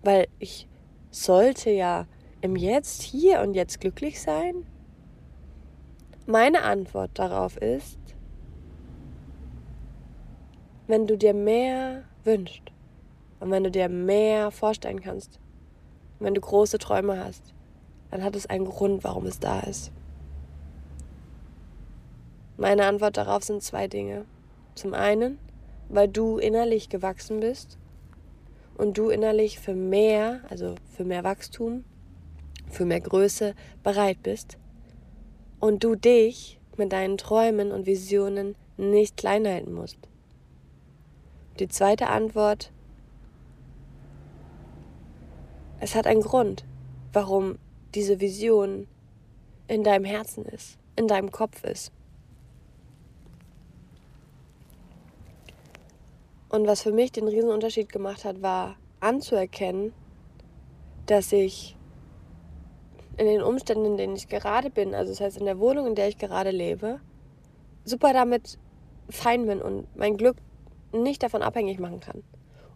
Weil 0.02 0.28
ich 0.38 0.66
sollte 1.10 1.70
ja 1.70 2.06
im 2.40 2.56
Jetzt, 2.56 3.02
hier 3.02 3.40
und 3.40 3.54
jetzt 3.54 3.80
glücklich 3.80 4.20
sein? 4.20 4.66
Meine 6.26 6.62
Antwort 6.62 7.10
darauf 7.14 7.56
ist, 7.56 7.98
wenn 10.86 11.06
du 11.06 11.16
dir 11.16 11.34
mehr 11.34 12.04
wünschst 12.24 12.62
und 13.40 13.50
wenn 13.50 13.64
du 13.64 13.70
dir 13.70 13.88
mehr 13.88 14.50
vorstellen 14.50 15.00
kannst, 15.00 15.40
wenn 16.18 16.34
du 16.34 16.40
große 16.40 16.78
Träume 16.78 17.22
hast, 17.22 17.54
dann 18.10 18.22
hat 18.22 18.36
es 18.36 18.46
einen 18.46 18.64
Grund, 18.64 19.04
warum 19.04 19.26
es 19.26 19.38
da 19.40 19.60
ist. 19.60 19.92
Meine 22.56 22.86
Antwort 22.86 23.16
darauf 23.16 23.44
sind 23.44 23.62
zwei 23.62 23.86
Dinge. 23.86 24.24
Zum 24.74 24.94
einen, 24.94 25.38
weil 25.88 26.08
du 26.08 26.38
innerlich 26.38 26.88
gewachsen 26.88 27.40
bist 27.40 27.78
und 28.76 28.96
du 28.98 29.10
innerlich 29.10 29.58
für 29.58 29.74
mehr, 29.74 30.40
also 30.48 30.74
für 30.94 31.04
mehr 31.04 31.24
Wachstum, 31.24 31.84
für 32.68 32.84
mehr 32.84 33.00
Größe 33.00 33.54
bereit 33.82 34.22
bist 34.22 34.58
und 35.60 35.84
du 35.84 35.94
dich 35.94 36.60
mit 36.76 36.92
deinen 36.92 37.18
Träumen 37.18 37.72
und 37.72 37.86
Visionen 37.86 38.54
nicht 38.76 39.16
klein 39.16 39.46
halten 39.46 39.72
musst. 39.72 39.98
Die 41.58 41.68
zweite 41.68 42.08
Antwort, 42.08 42.72
es 45.80 45.94
hat 45.94 46.06
einen 46.06 46.20
Grund, 46.20 46.64
warum 47.12 47.58
diese 47.96 48.20
Vision 48.20 48.86
in 49.66 49.82
deinem 49.82 50.04
Herzen 50.04 50.44
ist, 50.44 50.78
in 50.94 51.08
deinem 51.08 51.32
Kopf 51.32 51.64
ist. 51.64 51.90
Und 56.48 56.66
was 56.66 56.82
für 56.82 56.92
mich 56.92 57.10
den 57.10 57.26
Riesenunterschied 57.26 57.90
gemacht 57.90 58.24
hat, 58.24 58.42
war 58.42 58.76
anzuerkennen, 59.00 59.92
dass 61.06 61.32
ich 61.32 61.76
in 63.16 63.26
den 63.26 63.42
Umständen, 63.42 63.86
in 63.86 63.96
denen 63.96 64.16
ich 64.16 64.28
gerade 64.28 64.70
bin, 64.70 64.94
also 64.94 65.10
das 65.10 65.20
heißt 65.20 65.38
in 65.38 65.46
der 65.46 65.58
Wohnung, 65.58 65.86
in 65.86 65.94
der 65.94 66.08
ich 66.08 66.18
gerade 66.18 66.50
lebe, 66.50 67.00
super 67.84 68.12
damit 68.12 68.58
fein 69.08 69.46
bin 69.46 69.62
und 69.62 69.86
mein 69.96 70.16
Glück 70.16 70.36
nicht 70.92 71.22
davon 71.22 71.42
abhängig 71.42 71.78
machen 71.78 72.00
kann. 72.00 72.22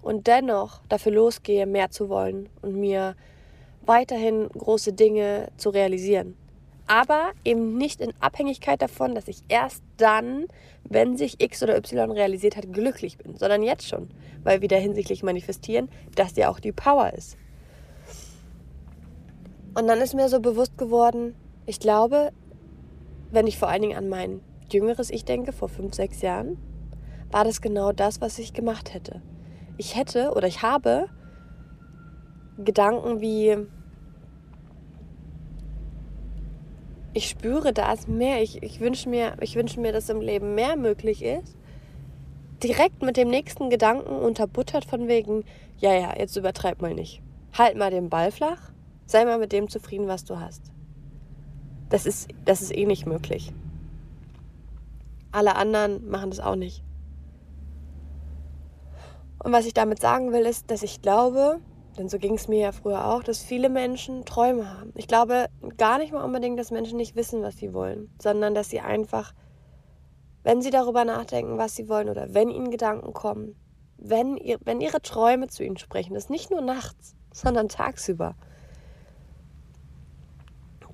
Und 0.02 0.26
dennoch 0.26 0.80
dafür 0.88 1.12
losgehe, 1.12 1.66
mehr 1.66 1.90
zu 1.90 2.08
wollen 2.08 2.48
und 2.62 2.74
mir 2.74 3.16
weiterhin 3.82 4.48
große 4.48 4.92
Dinge 4.92 5.48
zu 5.56 5.70
realisieren. 5.70 6.36
Aber 6.86 7.30
eben 7.44 7.78
nicht 7.78 8.00
in 8.00 8.12
Abhängigkeit 8.18 8.82
davon, 8.82 9.14
dass 9.14 9.28
ich 9.28 9.42
erst 9.48 9.82
dann, 9.96 10.46
wenn 10.82 11.16
sich 11.16 11.40
X 11.40 11.62
oder 11.62 11.76
Y 11.76 12.10
realisiert 12.10 12.56
hat, 12.56 12.72
glücklich 12.72 13.16
bin, 13.16 13.36
sondern 13.36 13.62
jetzt 13.62 13.86
schon. 13.86 14.10
Weil 14.42 14.60
wieder 14.60 14.76
hinsichtlich 14.76 15.22
manifestieren, 15.22 15.88
dass 16.16 16.34
ja 16.36 16.50
auch 16.50 16.58
die 16.58 16.72
Power 16.72 17.12
ist. 17.12 17.36
Und 19.74 19.86
dann 19.86 20.00
ist 20.00 20.14
mir 20.14 20.28
so 20.28 20.40
bewusst 20.40 20.76
geworden, 20.78 21.36
ich 21.66 21.78
glaube, 21.78 22.32
wenn 23.30 23.46
ich 23.46 23.56
vor 23.56 23.68
allen 23.68 23.82
Dingen 23.82 23.96
an 23.96 24.08
mein 24.08 24.40
jüngeres 24.72 25.10
Ich 25.10 25.24
denke, 25.24 25.52
vor 25.52 25.68
fünf, 25.68 25.94
sechs 25.94 26.22
Jahren, 26.22 26.58
war 27.30 27.44
das 27.44 27.60
genau 27.60 27.92
das, 27.92 28.20
was 28.20 28.38
ich 28.40 28.52
gemacht 28.52 28.92
hätte. 28.92 29.22
Ich 29.76 29.94
hätte 29.94 30.32
oder 30.32 30.48
ich 30.48 30.62
habe 30.62 31.08
Gedanken 32.64 33.20
wie, 33.20 33.56
ich 37.12 37.28
spüre, 37.28 37.72
da 37.72 37.92
ist 37.92 38.08
mehr, 38.08 38.42
ich, 38.42 38.62
ich 38.62 38.80
wünsche 38.80 39.08
mir, 39.08 39.36
wünsch 39.40 39.76
mir, 39.76 39.92
dass 39.92 40.08
im 40.08 40.20
Leben 40.20 40.54
mehr 40.54 40.76
möglich 40.76 41.22
ist, 41.22 41.56
direkt 42.62 43.02
mit 43.02 43.16
dem 43.16 43.28
nächsten 43.28 43.70
Gedanken 43.70 44.14
unterbuttert 44.14 44.84
von 44.84 45.08
wegen, 45.08 45.44
ja, 45.78 45.94
ja, 45.94 46.14
jetzt 46.16 46.36
übertreib 46.36 46.82
mal 46.82 46.94
nicht. 46.94 47.22
Halt 47.56 47.76
mal 47.76 47.90
den 47.90 48.10
Ball 48.10 48.30
flach, 48.30 48.70
sei 49.06 49.24
mal 49.24 49.38
mit 49.38 49.52
dem 49.52 49.68
zufrieden, 49.68 50.06
was 50.06 50.24
du 50.24 50.38
hast. 50.38 50.70
Das 51.88 52.06
ist, 52.06 52.28
das 52.44 52.62
ist 52.62 52.76
eh 52.76 52.86
nicht 52.86 53.06
möglich. 53.06 53.52
Alle 55.32 55.56
anderen 55.56 56.08
machen 56.08 56.30
das 56.30 56.40
auch 56.40 56.56
nicht. 56.56 56.84
Und 59.42 59.52
was 59.52 59.66
ich 59.66 59.74
damit 59.74 60.00
sagen 60.00 60.32
will, 60.32 60.44
ist, 60.44 60.70
dass 60.70 60.82
ich 60.82 61.02
glaube, 61.02 61.60
denn 61.98 62.08
so 62.08 62.18
ging 62.18 62.34
es 62.34 62.48
mir 62.48 62.60
ja 62.60 62.72
früher 62.72 63.06
auch, 63.06 63.22
dass 63.22 63.42
viele 63.42 63.68
Menschen 63.68 64.24
Träume 64.24 64.78
haben. 64.78 64.92
Ich 64.96 65.08
glaube 65.08 65.46
gar 65.76 65.98
nicht 65.98 66.12
mal 66.12 66.24
unbedingt, 66.24 66.58
dass 66.58 66.70
Menschen 66.70 66.96
nicht 66.96 67.16
wissen, 67.16 67.42
was 67.42 67.56
sie 67.56 67.74
wollen, 67.74 68.10
sondern 68.20 68.54
dass 68.54 68.70
sie 68.70 68.80
einfach, 68.80 69.34
wenn 70.42 70.62
sie 70.62 70.70
darüber 70.70 71.04
nachdenken, 71.04 71.58
was 71.58 71.74
sie 71.74 71.88
wollen 71.88 72.08
oder 72.08 72.32
wenn 72.32 72.50
ihnen 72.50 72.70
Gedanken 72.70 73.12
kommen, 73.12 73.56
wenn, 73.98 74.36
ihr, 74.36 74.58
wenn 74.64 74.80
ihre 74.80 75.02
Träume 75.02 75.48
zu 75.48 75.64
ihnen 75.64 75.76
sprechen, 75.76 76.14
das 76.14 76.30
nicht 76.30 76.50
nur 76.50 76.62
nachts, 76.62 77.14
sondern 77.32 77.68
tagsüber, 77.68 78.34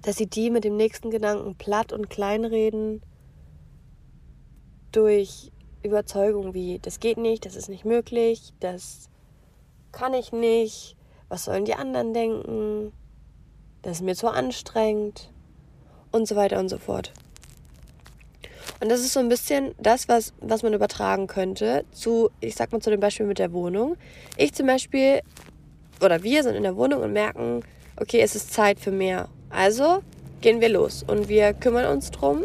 dass 0.03 0.17
sie 0.17 0.27
die 0.27 0.51
mit 0.51 0.65
dem 0.65 0.77
nächsten 0.77 1.11
Gedanken 1.11 1.57
platt 1.57 1.93
und 1.93 2.11
kleinreden 2.11 3.03
durch 4.93 5.51
Überzeugung 5.83 6.55
wie, 6.55 6.79
das 6.79 7.01
geht 7.01 7.19
nicht, 7.19 7.45
das 7.45 7.57
ist 7.57 7.69
nicht 7.69 7.85
möglich, 7.85 8.55
das 8.61 9.11
kann 9.97 10.13
ich 10.13 10.31
nicht, 10.31 10.95
was 11.31 11.45
sollen 11.47 11.65
die 11.65 11.75
anderen 11.75 12.13
denken, 12.13 12.93
das 13.81 13.97
ist 13.97 14.03
mir 14.03 14.15
zu 14.15 14.29
anstrengend 14.29 15.31
und 16.13 16.29
so 16.29 16.37
weiter 16.37 16.61
und 16.61 16.69
so 16.69 16.77
fort. 16.77 17.13
Und 18.81 18.91
das 18.91 19.01
ist 19.01 19.15
so 19.15 19.21
ein 19.21 19.31
bisschen 19.31 19.75
das, 19.81 20.07
was, 20.07 20.35
was 20.41 20.63
man 20.63 20.75
übertragen 20.75 21.27
könnte 21.27 21.87
zu, 21.93 22.31
ich 22.41 22.57
sag 22.57 22.73
mal 22.73 22.83
zu 22.83 22.91
dem 22.91 23.01
Beispiel 23.01 23.25
mit 23.25 23.39
der 23.39 23.55
Wohnung. 23.55 23.97
Ich 24.37 24.53
zum 24.53 24.67
Beispiel, 24.67 25.21
oder 26.03 26.23
wir 26.23 26.43
sind 26.43 26.57
in 26.57 26.65
der 26.65 26.77
Wohnung 26.77 27.01
und 27.03 27.15
merken, 27.15 27.63
okay, 27.99 28.21
es 28.21 28.37
ist 28.37 28.53
Zeit 28.53 28.79
für 28.79 28.93
mehr. 28.93 29.31
Also 29.49 30.03
gehen 30.43 30.61
wir 30.61 30.69
los 30.69 31.05
und 31.05 31.31
wir 31.31 31.55
kümmern 31.55 31.87
uns 31.87 32.11
drum 32.11 32.45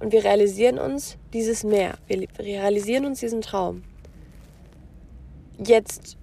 und 0.00 0.12
wir 0.12 0.22
realisieren 0.22 0.78
uns 0.78 1.16
dieses 1.32 1.64
Mehr. 1.64 1.94
Wir 2.08 2.28
realisieren 2.38 3.06
uns 3.06 3.20
diesen 3.20 3.40
Traum. 3.40 3.84
Jetzt 5.56 6.18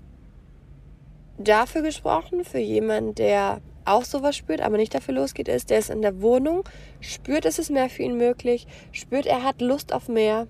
dafür 1.37 1.81
gesprochen, 1.81 2.45
für 2.45 2.59
jemanden, 2.59 3.15
der 3.15 3.61
auch 3.85 4.03
sowas 4.03 4.35
spürt, 4.35 4.61
aber 4.61 4.77
nicht 4.77 4.93
dafür 4.93 5.13
losgeht, 5.13 5.47
ist, 5.47 5.69
der 5.69 5.79
ist 5.79 5.89
in 5.89 6.01
der 6.01 6.21
Wohnung, 6.21 6.63
spürt, 7.01 7.45
es 7.45 7.59
ist 7.59 7.69
mehr 7.69 7.89
für 7.89 8.03
ihn 8.03 8.17
möglich, 8.17 8.67
spürt, 8.91 9.25
er 9.25 9.43
hat 9.43 9.61
Lust 9.61 9.93
auf 9.93 10.07
mehr 10.07 10.47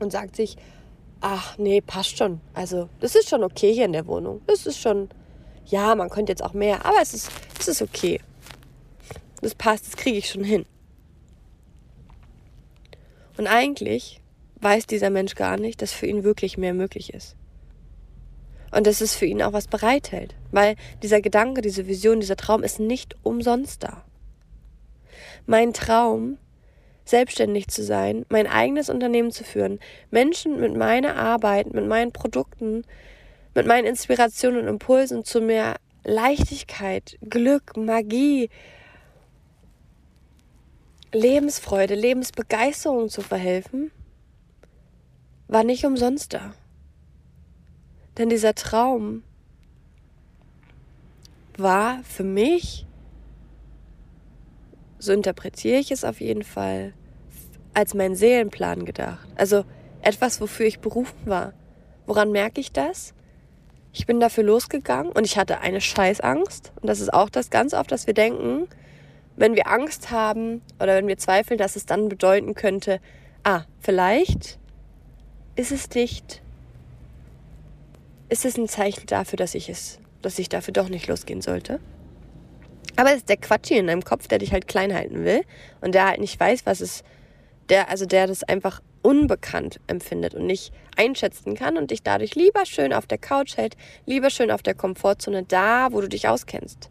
und 0.00 0.10
sagt 0.10 0.36
sich, 0.36 0.56
ach 1.20 1.56
nee, 1.56 1.80
passt 1.80 2.18
schon. 2.18 2.40
Also, 2.52 2.88
das 3.00 3.14
ist 3.14 3.28
schon 3.28 3.44
okay 3.44 3.72
hier 3.72 3.84
in 3.84 3.92
der 3.92 4.06
Wohnung. 4.06 4.42
Das 4.46 4.66
ist 4.66 4.80
schon, 4.80 5.08
ja, 5.66 5.94
man 5.94 6.10
könnte 6.10 6.32
jetzt 6.32 6.42
auch 6.42 6.52
mehr, 6.52 6.84
aber 6.84 7.00
es 7.00 7.14
ist, 7.14 7.30
es 7.58 7.68
ist 7.68 7.82
okay. 7.82 8.20
Das 9.40 9.54
passt, 9.54 9.86
das 9.86 9.96
kriege 9.96 10.18
ich 10.18 10.28
schon 10.28 10.44
hin. 10.44 10.66
Und 13.38 13.46
eigentlich 13.46 14.20
weiß 14.60 14.86
dieser 14.86 15.10
Mensch 15.10 15.34
gar 15.34 15.56
nicht, 15.56 15.82
dass 15.82 15.92
für 15.92 16.06
ihn 16.06 16.24
wirklich 16.24 16.58
mehr 16.58 16.74
möglich 16.74 17.14
ist. 17.14 17.36
Und 18.72 18.86
dass 18.86 19.00
es 19.00 19.14
für 19.14 19.26
ihn 19.26 19.42
auch 19.42 19.52
was 19.52 19.68
bereithält. 19.68 20.34
Weil 20.50 20.76
dieser 21.02 21.20
Gedanke, 21.20 21.60
diese 21.60 21.86
Vision, 21.86 22.20
dieser 22.20 22.36
Traum 22.36 22.64
ist 22.64 22.80
nicht 22.80 23.14
umsonst 23.22 23.84
da. 23.84 24.04
Mein 25.46 25.72
Traum, 25.72 26.38
selbstständig 27.04 27.68
zu 27.68 27.84
sein, 27.84 28.24
mein 28.28 28.46
eigenes 28.46 28.88
Unternehmen 28.88 29.30
zu 29.30 29.44
führen, 29.44 29.78
Menschen 30.10 30.58
mit 30.60 30.76
meiner 30.76 31.16
Arbeit, 31.16 31.72
mit 31.74 31.86
meinen 31.86 32.12
Produkten, 32.12 32.84
mit 33.54 33.66
meinen 33.66 33.86
Inspirationen 33.86 34.62
und 34.62 34.68
Impulsen 34.68 35.24
zu 35.24 35.40
mehr 35.40 35.76
Leichtigkeit, 36.04 37.18
Glück, 37.28 37.76
Magie, 37.76 38.50
Lebensfreude, 41.12 41.94
Lebensbegeisterung 41.94 43.08
zu 43.08 43.20
verhelfen, 43.20 43.90
war 45.48 45.64
nicht 45.64 45.84
umsonst 45.84 46.32
da. 46.32 46.54
Denn 48.22 48.28
dieser 48.28 48.54
Traum 48.54 49.24
war 51.58 52.04
für 52.04 52.22
mich, 52.22 52.86
so 55.00 55.12
interpretiere 55.12 55.80
ich 55.80 55.90
es 55.90 56.04
auf 56.04 56.20
jeden 56.20 56.44
Fall, 56.44 56.92
als 57.74 57.94
mein 57.94 58.14
Seelenplan 58.14 58.84
gedacht. 58.84 59.26
Also 59.34 59.64
etwas, 60.02 60.40
wofür 60.40 60.66
ich 60.66 60.78
berufen 60.78 61.18
war. 61.24 61.52
Woran 62.06 62.30
merke 62.30 62.60
ich 62.60 62.70
das? 62.70 63.12
Ich 63.92 64.06
bin 64.06 64.20
dafür 64.20 64.44
losgegangen 64.44 65.10
und 65.10 65.24
ich 65.24 65.36
hatte 65.36 65.58
eine 65.58 65.80
Scheißangst. 65.80 66.70
Und 66.80 66.86
das 66.86 67.00
ist 67.00 67.12
auch 67.12 67.28
das 67.28 67.50
ganz 67.50 67.74
oft, 67.74 67.90
dass 67.90 68.06
wir 68.06 68.14
denken, 68.14 68.68
wenn 69.34 69.56
wir 69.56 69.66
Angst 69.66 70.12
haben 70.12 70.62
oder 70.78 70.94
wenn 70.94 71.08
wir 71.08 71.18
zweifeln, 71.18 71.58
dass 71.58 71.74
es 71.74 71.86
dann 71.86 72.08
bedeuten 72.08 72.54
könnte, 72.54 73.00
ah, 73.42 73.62
vielleicht 73.80 74.60
ist 75.56 75.72
es 75.72 75.90
nicht, 75.90 76.41
ist 78.32 78.46
es 78.46 78.56
ein 78.56 78.66
Zeichen 78.66 79.06
dafür, 79.06 79.36
dass 79.36 79.54
ich 79.54 79.68
es, 79.68 79.98
dass 80.22 80.38
ich 80.38 80.48
dafür 80.48 80.72
doch 80.72 80.88
nicht 80.88 81.06
losgehen 81.06 81.42
sollte. 81.42 81.80
Aber 82.96 83.10
es 83.10 83.18
ist 83.18 83.28
der 83.28 83.36
Quatsch 83.36 83.68
hier 83.68 83.80
in 83.80 83.86
deinem 83.86 84.04
Kopf, 84.04 84.26
der 84.26 84.38
dich 84.38 84.52
halt 84.52 84.66
klein 84.66 84.94
halten 84.94 85.24
will 85.24 85.42
und 85.82 85.94
der 85.94 86.06
halt 86.06 86.20
nicht 86.20 86.40
weiß, 86.40 86.64
was 86.64 86.80
es, 86.80 87.04
der, 87.68 87.90
also 87.90 88.06
der 88.06 88.26
das 88.26 88.42
einfach 88.42 88.80
unbekannt 89.02 89.80
empfindet 89.86 90.34
und 90.34 90.46
nicht 90.46 90.72
einschätzen 90.96 91.54
kann 91.54 91.76
und 91.76 91.90
dich 91.90 92.02
dadurch 92.02 92.34
lieber 92.34 92.64
schön 92.64 92.94
auf 92.94 93.06
der 93.06 93.18
Couch 93.18 93.58
hält, 93.58 93.76
lieber 94.06 94.30
schön 94.30 94.50
auf 94.50 94.62
der 94.62 94.74
Komfortzone 94.74 95.42
da, 95.42 95.88
wo 95.92 96.00
du 96.00 96.08
dich 96.08 96.26
auskennst. 96.26 96.88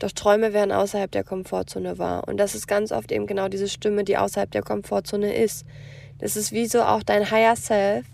Doch 0.00 0.10
Träume 0.10 0.52
werden 0.52 0.72
außerhalb 0.72 1.12
der 1.12 1.22
Komfortzone 1.22 1.98
wahr. 1.98 2.26
Und 2.26 2.38
das 2.38 2.56
ist 2.56 2.66
ganz 2.66 2.90
oft 2.90 3.12
eben 3.12 3.28
genau 3.28 3.46
diese 3.46 3.68
Stimme, 3.68 4.02
die 4.02 4.16
außerhalb 4.16 4.50
der 4.50 4.62
Komfortzone 4.62 5.32
ist. 5.36 5.64
Das 6.18 6.34
ist 6.34 6.50
wie 6.50 6.66
so 6.66 6.82
auch 6.82 7.04
dein 7.04 7.30
Higher 7.30 7.54
Self 7.54 8.06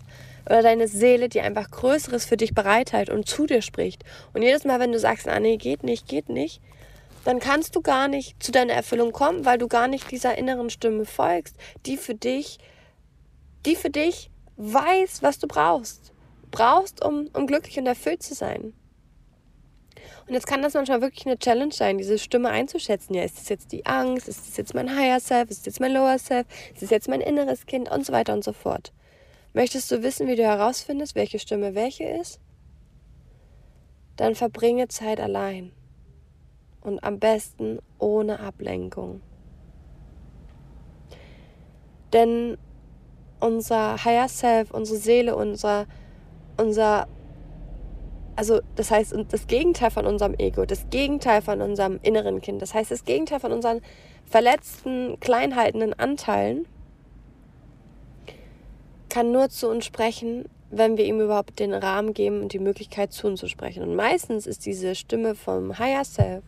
oder 0.49 0.63
deine 0.63 0.87
Seele, 0.87 1.29
die 1.29 1.41
einfach 1.41 1.69
Größeres 1.69 2.25
für 2.25 2.37
dich 2.37 2.53
bereithält 2.53 3.09
und 3.09 3.27
zu 3.27 3.45
dir 3.45 3.61
spricht. 3.61 4.03
Und 4.33 4.41
jedes 4.41 4.65
Mal, 4.65 4.79
wenn 4.79 4.91
du 4.91 4.99
sagst, 4.99 5.27
ah 5.27 5.39
nee, 5.39 5.57
geht 5.57 5.83
nicht, 5.83 6.07
geht 6.07 6.27
nicht, 6.27 6.61
dann 7.23 7.39
kannst 7.39 7.75
du 7.75 7.81
gar 7.81 8.07
nicht 8.07 8.41
zu 8.41 8.51
deiner 8.51 8.73
Erfüllung 8.73 9.11
kommen, 9.11 9.45
weil 9.45 9.57
du 9.57 9.67
gar 9.67 9.87
nicht 9.87 10.09
dieser 10.09 10.37
inneren 10.37 10.69
Stimme 10.69 11.05
folgst, 11.05 11.55
die 11.85 11.97
für 11.97 12.15
dich, 12.15 12.57
die 13.65 13.75
für 13.75 13.89
dich 13.89 14.31
weiß, 14.57 15.21
was 15.21 15.37
du 15.39 15.47
brauchst. 15.47 16.13
Brauchst, 16.51 17.05
um, 17.05 17.29
um 17.33 17.45
glücklich 17.45 17.77
und 17.77 17.85
erfüllt 17.85 18.23
zu 18.23 18.33
sein. 18.33 18.73
Und 20.27 20.33
jetzt 20.33 20.47
kann 20.47 20.61
das 20.61 20.73
manchmal 20.73 21.01
wirklich 21.01 21.25
eine 21.25 21.37
Challenge 21.37 21.73
sein, 21.73 21.97
diese 21.97 22.17
Stimme 22.17 22.49
einzuschätzen. 22.49 23.13
Ja, 23.13 23.23
ist 23.23 23.37
das 23.37 23.49
jetzt 23.49 23.71
die 23.71 23.85
Angst? 23.85 24.27
Ist 24.27 24.47
das 24.47 24.57
jetzt 24.57 24.73
mein 24.73 24.95
Higher 24.95 25.19
Self? 25.19 25.49
Ist 25.49 25.59
das 25.59 25.65
jetzt 25.65 25.79
mein 25.79 25.91
Lower 25.91 26.17
Self? 26.17 26.47
Ist 26.73 26.83
das 26.83 26.89
jetzt 26.89 27.07
mein 27.07 27.21
inneres 27.21 27.65
Kind? 27.65 27.89
Und 27.89 28.05
so 28.05 28.13
weiter 28.13 28.33
und 28.33 28.43
so 28.43 28.53
fort. 28.53 28.91
Möchtest 29.53 29.89
du 29.91 30.03
wissen, 30.03 30.27
wie 30.27 30.35
du 30.35 30.43
herausfindest, 30.43 31.15
welche 31.15 31.39
Stimme 31.39 31.75
welche 31.75 32.03
ist? 32.03 32.39
Dann 34.15 34.35
verbringe 34.35 34.87
Zeit 34.87 35.19
allein. 35.19 35.71
Und 36.81 37.03
am 37.03 37.19
besten 37.19 37.79
ohne 37.97 38.39
Ablenkung. 38.39 39.21
Denn 42.13 42.57
unser 43.39 44.03
Higher 44.03 44.27
Self, 44.27 44.71
unsere 44.71 44.97
Seele, 44.97 45.35
unser, 45.35 45.87
unser 46.57 47.07
also 48.39 48.61
das 48.77 48.89
heißt, 48.89 49.13
das 49.29 49.47
Gegenteil 49.47 49.91
von 49.91 50.05
unserem 50.05 50.33
Ego, 50.37 50.65
das 50.65 50.89
Gegenteil 50.89 51.41
von 51.41 51.61
unserem 51.61 51.99
inneren 52.03 52.39
Kind, 52.39 52.61
das 52.61 52.73
heißt, 52.73 52.89
das 52.89 53.03
Gegenteil 53.03 53.41
von 53.41 53.51
unseren 53.51 53.81
verletzten, 54.23 55.19
kleinhaltenden 55.19 55.93
Anteilen, 55.93 56.65
kann 59.09 59.31
nur 59.31 59.49
zu 59.49 59.69
uns 59.69 59.85
sprechen, 59.85 60.45
wenn 60.71 60.97
wir 60.97 61.05
ihm 61.05 61.19
überhaupt 61.19 61.59
den 61.59 61.73
Rahmen 61.73 62.13
geben 62.13 62.41
und 62.41 62.53
die 62.53 62.59
Möglichkeit 62.59 63.11
zu 63.11 63.27
uns 63.27 63.39
zu 63.39 63.47
sprechen. 63.47 63.83
Und 63.83 63.95
meistens 63.95 64.45
ist 64.45 64.65
diese 64.65 64.95
Stimme 64.95 65.35
vom 65.35 65.77
Higher 65.79 66.05
Self 66.05 66.43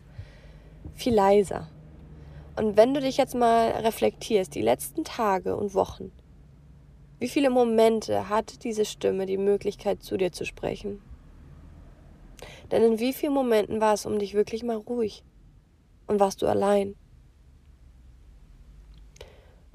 viel 0.94 1.14
leiser. 1.14 1.68
Und 2.56 2.76
wenn 2.76 2.94
du 2.94 3.00
dich 3.00 3.16
jetzt 3.16 3.34
mal 3.34 3.70
reflektierst, 3.70 4.54
die 4.54 4.62
letzten 4.62 5.04
Tage 5.04 5.56
und 5.56 5.74
Wochen, 5.74 6.12
wie 7.18 7.28
viele 7.28 7.50
Momente 7.50 8.28
hat 8.28 8.64
diese 8.64 8.84
Stimme 8.84 9.26
die 9.26 9.38
Möglichkeit 9.38 10.02
zu 10.02 10.16
dir 10.16 10.32
zu 10.32 10.44
sprechen? 10.44 11.00
Denn 12.70 12.82
in 12.82 12.98
wie 12.98 13.12
vielen 13.12 13.32
Momenten 13.32 13.80
war 13.80 13.94
es 13.94 14.06
um 14.06 14.18
dich 14.18 14.34
wirklich 14.34 14.62
mal 14.62 14.76
ruhig? 14.76 15.24
Und 16.06 16.20
warst 16.20 16.42
du 16.42 16.46
allein? 16.46 16.94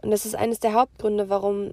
Und 0.02 0.12
das 0.12 0.26
ist 0.26 0.36
eines 0.36 0.60
der 0.60 0.74
Hauptgründe, 0.74 1.30
warum 1.30 1.72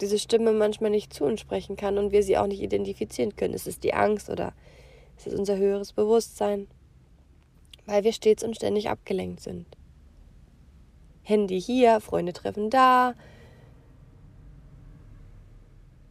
diese 0.00 0.18
Stimme 0.18 0.52
manchmal 0.52 0.90
nicht 0.90 1.12
zu 1.12 1.24
uns 1.24 1.40
sprechen 1.40 1.76
kann 1.76 1.98
und 1.98 2.12
wir 2.12 2.22
sie 2.22 2.36
auch 2.36 2.46
nicht 2.46 2.62
identifizieren 2.62 3.36
können. 3.36 3.54
Es 3.54 3.66
ist 3.66 3.84
die 3.84 3.94
Angst 3.94 4.28
oder 4.28 4.52
es 5.16 5.26
ist 5.26 5.38
unser 5.38 5.56
höheres 5.56 5.92
Bewusstsein, 5.92 6.66
weil 7.86 8.04
wir 8.04 8.12
stets 8.12 8.42
und 8.42 8.56
ständig 8.56 8.88
abgelenkt 8.88 9.40
sind. 9.40 9.66
Handy 11.22 11.60
hier, 11.60 12.00
Freunde 12.00 12.32
treffen 12.32 12.70
da, 12.70 13.14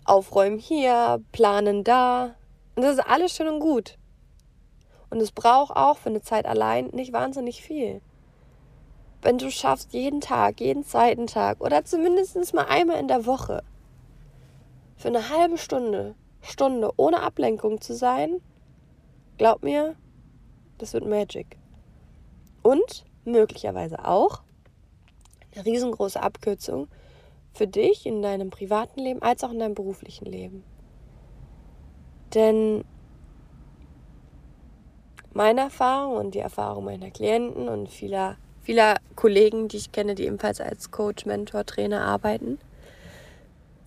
aufräumen 0.06 0.60
hier, 0.60 1.22
planen 1.32 1.84
da. 1.84 2.36
Und 2.76 2.84
das 2.84 2.98
ist 2.98 3.08
alles 3.08 3.36
schön 3.36 3.48
und 3.48 3.60
gut. 3.60 3.98
Und 5.10 5.22
es 5.22 5.32
braucht 5.32 5.76
auch 5.76 5.98
für 5.98 6.10
eine 6.10 6.22
Zeit 6.22 6.46
allein 6.46 6.88
nicht 6.88 7.14
wahnsinnig 7.14 7.62
viel. 7.62 8.02
Wenn 9.22 9.38
du 9.38 9.52
schaffst, 9.52 9.94
jeden 9.94 10.22
Tag, 10.22 10.60
jeden 10.60 10.84
zweiten 10.84 11.28
Tag 11.28 11.62
oder 11.62 11.86
zumindest 11.86 12.54
mal 12.54 12.66
einmal 12.66 13.00
in 13.00 13.08
der 13.08 13.26
Woche 13.26 13.64
für 15.04 15.10
eine 15.10 15.28
halbe 15.28 15.58
Stunde, 15.58 16.16
Stunde 16.40 16.90
ohne 16.96 17.24
Ablenkung 17.24 17.82
zu 17.82 17.94
sein, 17.94 18.40
glaub 19.38 19.62
mir, 19.62 19.98
das 20.78 20.94
wird 20.94 21.06
Magic. 21.06 21.58
Und 22.62 23.04
möglicherweise 23.26 24.06
auch 24.06 24.44
eine 25.54 25.66
riesengroße 25.66 26.24
Abkürzung 26.24 26.88
für 27.54 27.68
dich 27.68 28.06
in 28.06 28.22
deinem 28.22 28.50
privaten 28.50 29.02
Leben 29.02 29.22
als 29.22 29.44
auch 29.44 29.52
in 29.52 29.60
deinem 29.60 29.76
beruflichen 29.76 30.24
Leben. 30.24 30.64
Denn 32.34 32.86
meine 35.34 35.60
Erfahrung 35.60 36.16
und 36.16 36.34
die 36.34 36.40
Erfahrung 36.40 36.86
meiner 36.86 37.12
Klienten 37.12 37.68
und 37.68 37.90
vieler, 37.90 38.38
vieler 38.62 38.96
Kollegen, 39.18 39.68
die 39.68 39.76
ich 39.76 39.92
kenne, 39.92 40.16
die 40.16 40.28
ebenfalls 40.28 40.62
als 40.62 40.92
Coach, 40.92 41.26
Mentor, 41.26 41.66
Trainer 41.66 42.06
arbeiten, 42.06 42.58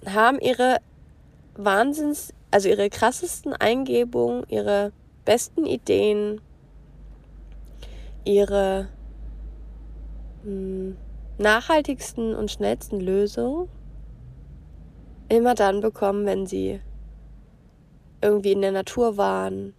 haben 0.05 0.38
ihre 0.40 0.76
Wahnsinns, 1.56 2.32
also 2.50 2.68
ihre 2.68 2.90
krassesten 2.90 3.52
Eingebungen, 3.52 4.44
ihre 4.48 4.92
besten 5.24 5.66
Ideen, 5.66 6.40
ihre 8.24 8.88
mh, 10.42 10.50
hm, 10.50 10.96
nachhaltigsten 11.38 12.34
und 12.34 12.50
schnellsten 12.50 13.00
Lösungen 13.00 13.68
immer 15.28 15.54
dann 15.54 15.80
bekommen, 15.80 16.24
wenn 16.26 16.46
sie 16.46 16.80
irgendwie 18.22 18.52
in 18.52 18.62
der 18.62 18.72
Natur 18.72 19.16
waren, 19.16 19.74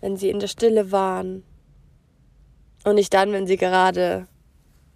wenn 0.00 0.16
sie 0.16 0.30
in 0.30 0.38
der 0.38 0.46
Stille 0.46 0.92
waren 0.92 1.42
und 2.84 2.94
nicht 2.94 3.12
dann, 3.12 3.32
wenn 3.32 3.46
sie 3.46 3.56
gerade 3.56 4.28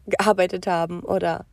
gearbeitet 0.06 0.66
haben 0.66 1.02
oder 1.02 1.46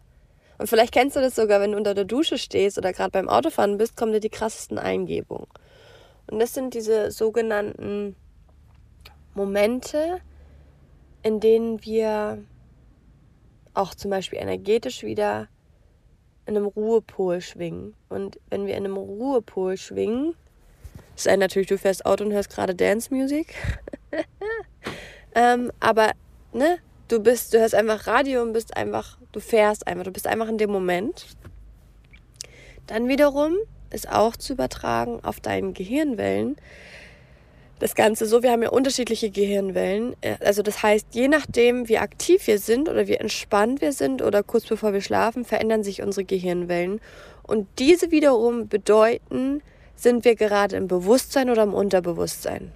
und 0.58 0.67
vielleicht 0.67 0.93
kennst 0.93 1.15
du 1.15 1.22
das 1.22 1.36
sogar, 1.36 1.62
wenn 1.62 1.72
du 1.72 1.78
unter 1.78 1.93
der 1.93 2.06
Dusche 2.06 2.38
stehst 2.38 2.78
oder 2.78 2.93
gerade 2.93 3.12
beim 3.12 3.30
Autofahren 3.30 3.78
bist, 3.78 3.96
kommen 3.96 4.12
dir 4.12 4.20
die 4.20 4.30
krassesten 4.30 4.80
Eingebungen. 4.80 5.48
Und 6.30 6.39
das 6.39 6.54
sind 6.54 6.74
diese 6.74 7.12
sogenannten 7.12 8.15
Momente, 9.34 10.20
in 11.24 11.39
denen 11.39 11.84
wir 11.86 12.43
auch 13.74 13.93
zum 13.93 14.12
Beispiel 14.12 14.39
energetisch 14.39 15.04
wieder 15.04 15.48
in 16.48 16.58
einem 16.58 16.65
Ruhepol 16.65 17.41
schwingen. 17.41 17.93
Und 18.10 18.39
wenn 18.50 18.65
wir 18.65 18.76
in 18.76 18.86
einem 18.86 18.98
Ruhepol 18.98 19.78
schwingen, 19.78 20.36
sei 21.15 21.36
natürlich, 21.36 21.67
du 21.67 21.78
fährst 21.78 22.06
Auto 22.06 22.24
und 22.24 22.32
hörst 22.32 22.50
gerade 22.50 22.74
Dance 22.74 23.13
Music. 23.13 23.54
ähm, 25.36 25.72
aber 25.80 26.12
ne, 26.54 26.80
du 27.08 27.20
bist, 27.20 27.54
du 27.54 27.60
hörst 27.60 27.76
einfach 27.76 28.08
Radio 28.08 28.41
und 28.41 28.54
bist 28.54 28.76
einfach, 28.76 29.16
du 29.32 29.40
fährst 29.40 29.88
einfach, 29.88 30.04
du 30.04 30.12
bist 30.12 30.28
einfach 30.28 30.48
in 30.48 30.58
dem 30.58 30.72
Moment. 30.72 31.26
Dann 32.88 33.08
wiederum 33.08 33.56
ist 33.90 34.10
auch 34.10 34.36
zu 34.36 34.54
übertragen 34.54 35.20
auf 35.24 35.40
deinen 35.40 35.74
Gehirnwellen. 35.74 36.58
Das 37.80 37.94
Ganze 37.94 38.26
so, 38.26 38.42
wir 38.42 38.52
haben 38.52 38.63
ja 38.63 38.70
unterschiedliche 38.70 39.30
Gehirnwellen. 39.30 40.16
Also 40.40 40.63
das 40.63 40.82
heißt, 40.82 41.08
je 41.12 41.28
nachdem, 41.28 41.88
wie 41.88 42.00
aktiv 42.00 42.48
wir 42.48 42.58
sind 42.58 42.90
oder 42.90 43.08
wie 43.08 43.16
entspannt 43.16 43.82
wir 43.82 43.92
sind 43.92 44.22
oder 44.22 44.42
kurz 44.42 44.66
bevor 44.66 44.94
wir 44.94 45.02
schlafen, 45.02 45.46
verändern 45.46 45.84
sich 45.84 46.02
unsere 46.02 46.26
Gehirnwellen. 46.26 47.00
Und 47.44 47.68
diese 47.78 48.10
wiederum 48.12 48.68
bedeuten, 48.68 49.62
sind 49.96 50.26
wir 50.26 50.36
gerade 50.36 50.76
im 50.76 50.88
Bewusstsein 50.88 51.50
oder 51.50 51.63
im 51.63 51.74
Unterbewusstsein. 51.74 52.72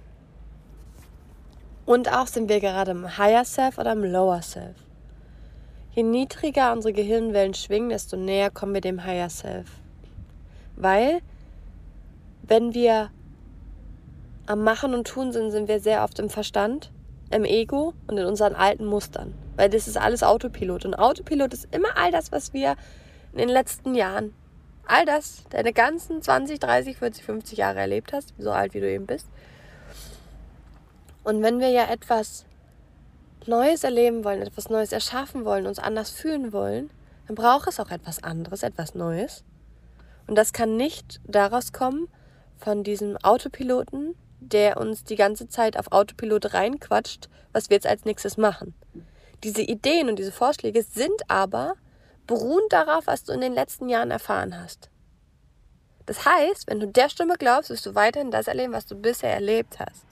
Und 1.86 2.12
auch 2.12 2.26
sind 2.26 2.48
wir 2.48 2.60
gerade 2.60 2.90
im 2.90 3.16
Higher 3.16 3.44
Self 3.44 3.78
oder 3.78 3.92
im 3.92 4.04
Lower 4.04 4.42
Self. 4.42 4.76
Je 5.94 6.02
niedriger 6.02 6.72
unsere 6.72 6.94
Gehirnwellen 6.94 7.54
schwingen, 7.54 7.90
desto 7.90 8.16
näher 8.16 8.50
kommen 8.50 8.74
wir 8.74 8.80
dem 8.80 9.04
Higher 9.04 9.28
Self. 9.28 9.68
Weil, 10.76 11.20
wenn 12.42 12.72
wir 12.72 13.10
am 14.46 14.64
Machen 14.64 14.94
und 14.94 15.06
Tun 15.06 15.32
sind, 15.32 15.50
sind 15.50 15.68
wir 15.68 15.80
sehr 15.80 16.02
oft 16.02 16.18
im 16.18 16.30
Verstand, 16.30 16.90
im 17.30 17.44
Ego 17.44 17.92
und 18.06 18.16
in 18.16 18.26
unseren 18.26 18.54
alten 18.54 18.86
Mustern. 18.86 19.34
Weil 19.56 19.68
das 19.68 19.86
ist 19.86 19.98
alles 19.98 20.22
Autopilot. 20.22 20.86
Und 20.86 20.94
Autopilot 20.94 21.52
ist 21.52 21.68
immer 21.74 21.96
all 21.96 22.10
das, 22.10 22.32
was 22.32 22.54
wir 22.54 22.76
in 23.32 23.38
den 23.38 23.50
letzten 23.50 23.94
Jahren, 23.94 24.34
all 24.86 25.04
das, 25.04 25.44
deine 25.50 25.72
ganzen 25.72 26.22
20, 26.22 26.58
30, 26.58 26.96
40, 26.96 27.24
50 27.24 27.58
Jahre 27.58 27.80
erlebt 27.80 28.12
hast, 28.12 28.32
so 28.38 28.50
alt 28.50 28.74
wie 28.74 28.80
du 28.80 28.90
eben 28.90 29.06
bist, 29.06 29.26
und 31.24 31.42
wenn 31.42 31.60
wir 31.60 31.70
ja 31.70 31.84
etwas 31.84 32.44
Neues 33.46 33.84
erleben 33.84 34.24
wollen, 34.24 34.42
etwas 34.42 34.70
Neues 34.70 34.92
erschaffen 34.92 35.44
wollen, 35.44 35.66
uns 35.66 35.78
anders 35.78 36.10
fühlen 36.10 36.52
wollen, 36.52 36.90
dann 37.26 37.36
braucht 37.36 37.68
es 37.68 37.80
auch 37.80 37.90
etwas 37.90 38.22
anderes, 38.22 38.62
etwas 38.62 38.94
Neues. 38.94 39.44
Und 40.26 40.36
das 40.36 40.52
kann 40.52 40.76
nicht 40.76 41.20
daraus 41.26 41.72
kommen 41.72 42.08
von 42.58 42.84
diesem 42.84 43.16
Autopiloten, 43.18 44.14
der 44.40 44.76
uns 44.76 45.04
die 45.04 45.16
ganze 45.16 45.48
Zeit 45.48 45.78
auf 45.78 45.92
Autopilot 45.92 46.54
reinquatscht, 46.54 47.28
was 47.52 47.70
wir 47.70 47.76
jetzt 47.76 47.86
als 47.86 48.04
nächstes 48.04 48.36
machen. 48.36 48.74
Diese 49.44 49.62
Ideen 49.62 50.08
und 50.08 50.18
diese 50.18 50.32
Vorschläge 50.32 50.82
sind 50.82 51.22
aber 51.28 51.74
beruhend 52.26 52.72
darauf, 52.72 53.06
was 53.06 53.24
du 53.24 53.32
in 53.32 53.40
den 53.40 53.54
letzten 53.54 53.88
Jahren 53.88 54.10
erfahren 54.10 54.60
hast. 54.60 54.90
Das 56.06 56.24
heißt, 56.24 56.68
wenn 56.68 56.80
du 56.80 56.88
der 56.88 57.08
Stimme 57.08 57.34
glaubst, 57.38 57.70
wirst 57.70 57.86
du 57.86 57.94
weiterhin 57.94 58.30
das 58.30 58.48
erleben, 58.48 58.72
was 58.72 58.86
du 58.86 58.94
bisher 58.94 59.32
erlebt 59.32 59.78
hast 59.78 60.04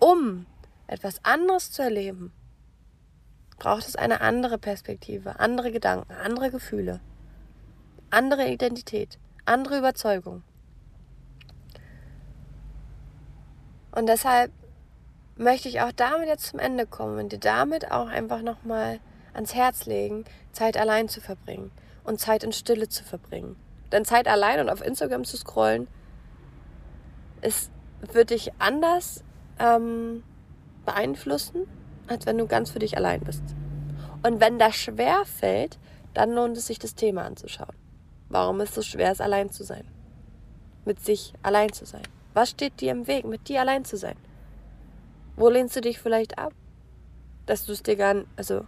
um 0.00 0.46
etwas 0.90 1.24
anderes 1.24 1.70
zu 1.70 1.82
erleben, 1.82 2.32
braucht 3.58 3.86
es 3.86 3.94
eine 3.94 4.20
andere 4.20 4.58
Perspektive, 4.58 5.38
andere 5.38 5.70
Gedanken, 5.70 6.12
andere 6.12 6.50
Gefühle, 6.50 7.00
andere 8.10 8.48
Identität, 8.48 9.18
andere 9.44 9.78
Überzeugung. 9.78 10.42
Und 13.92 14.08
deshalb 14.08 14.50
möchte 15.36 15.68
ich 15.68 15.80
auch 15.80 15.92
damit 15.92 16.28
jetzt 16.28 16.46
zum 16.46 16.58
Ende 16.58 16.86
kommen 16.86 17.18
und 17.18 17.32
dir 17.32 17.38
damit 17.38 17.90
auch 17.92 18.08
einfach 18.08 18.42
nochmal 18.42 19.00
ans 19.32 19.54
Herz 19.54 19.86
legen, 19.86 20.24
Zeit 20.52 20.76
allein 20.76 21.08
zu 21.08 21.20
verbringen 21.20 21.70
und 22.04 22.18
Zeit 22.18 22.42
in 22.42 22.52
Stille 22.52 22.88
zu 22.88 23.04
verbringen. 23.04 23.56
Denn 23.92 24.04
Zeit 24.04 24.26
allein 24.26 24.60
und 24.60 24.70
auf 24.70 24.84
Instagram 24.84 25.24
zu 25.24 25.36
scrollen, 25.36 25.88
ist, 27.42 27.70
wird 28.12 28.30
dich 28.30 28.52
anders 28.58 29.24
ähm, 29.58 30.22
beeinflussen, 30.90 31.66
als 32.08 32.26
wenn 32.26 32.38
du 32.38 32.46
ganz 32.46 32.70
für 32.70 32.80
dich 32.80 32.96
allein 32.96 33.20
bist. 33.20 33.42
Und 34.22 34.40
wenn 34.40 34.58
das 34.58 34.76
schwer 34.76 35.24
fällt, 35.24 35.78
dann 36.14 36.32
lohnt 36.32 36.56
es 36.56 36.66
sich, 36.66 36.78
das 36.78 36.94
Thema 36.94 37.24
anzuschauen. 37.24 37.76
Warum 38.28 38.60
es 38.60 38.74
so 38.74 38.82
schwer 38.82 39.12
ist, 39.12 39.20
allein 39.20 39.50
zu 39.50 39.62
sein? 39.64 39.84
Mit 40.84 41.00
sich 41.00 41.32
allein 41.42 41.72
zu 41.72 41.84
sein. 41.86 42.02
Was 42.34 42.50
steht 42.50 42.80
dir 42.80 42.92
im 42.92 43.06
Weg, 43.06 43.24
mit 43.24 43.48
dir 43.48 43.60
allein 43.60 43.84
zu 43.84 43.96
sein? 43.96 44.16
Wo 45.36 45.48
lehnst 45.48 45.76
du 45.76 45.80
dich 45.80 46.00
vielleicht 46.00 46.38
ab? 46.38 46.52
Dass 47.46 47.66
du 47.66 47.72
es 47.72 47.82
dir 47.82 47.96
gar, 47.96 48.24
also, 48.36 48.64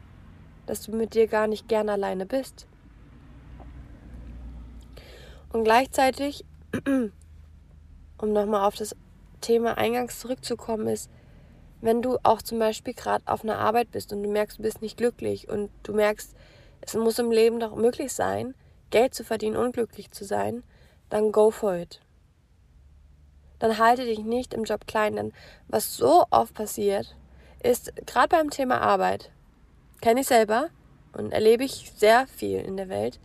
dass 0.66 0.82
du 0.82 0.92
mit 0.92 1.14
dir 1.14 1.26
gar 1.26 1.48
nicht 1.48 1.68
gern 1.68 1.88
alleine 1.88 2.26
bist. 2.26 2.66
Und 5.52 5.64
gleichzeitig, 5.64 6.44
um 6.86 8.32
nochmal 8.32 8.66
auf 8.66 8.76
das 8.76 8.96
Thema 9.40 9.76
eingangs 9.76 10.20
zurückzukommen 10.20 10.86
ist, 10.86 11.10
wenn 11.82 12.00
du 12.00 12.16
auch 12.22 12.40
zum 12.40 12.58
Beispiel 12.58 12.94
gerade 12.94 13.24
auf 13.26 13.42
einer 13.42 13.58
Arbeit 13.58 13.90
bist 13.90 14.12
und 14.12 14.22
du 14.22 14.30
merkst, 14.30 14.58
du 14.58 14.62
bist 14.62 14.80
nicht 14.80 14.96
glücklich 14.96 15.48
und 15.48 15.68
du 15.82 15.92
merkst, 15.92 16.34
es 16.80 16.94
muss 16.94 17.18
im 17.18 17.30
Leben 17.30 17.60
doch 17.60 17.74
möglich 17.74 18.12
sein, 18.12 18.54
Geld 18.90 19.14
zu 19.14 19.24
verdienen, 19.24 19.56
unglücklich 19.56 20.10
zu 20.12 20.24
sein, 20.24 20.62
dann 21.10 21.32
go 21.32 21.50
for 21.50 21.74
it. 21.74 22.00
Dann 23.58 23.78
halte 23.78 24.04
dich 24.04 24.20
nicht 24.20 24.54
im 24.54 24.64
Job 24.64 24.86
klein, 24.86 25.16
denn 25.16 25.32
was 25.68 25.96
so 25.96 26.24
oft 26.30 26.54
passiert, 26.54 27.16
ist 27.62 27.92
gerade 28.06 28.28
beim 28.28 28.50
Thema 28.50 28.80
Arbeit, 28.80 29.30
kenne 30.00 30.20
ich 30.20 30.26
selber 30.26 30.68
und 31.12 31.32
erlebe 31.32 31.64
ich 31.64 31.92
sehr 31.96 32.26
viel 32.28 32.60
in 32.60 32.76
der 32.76 32.88
Welt, 32.88 33.18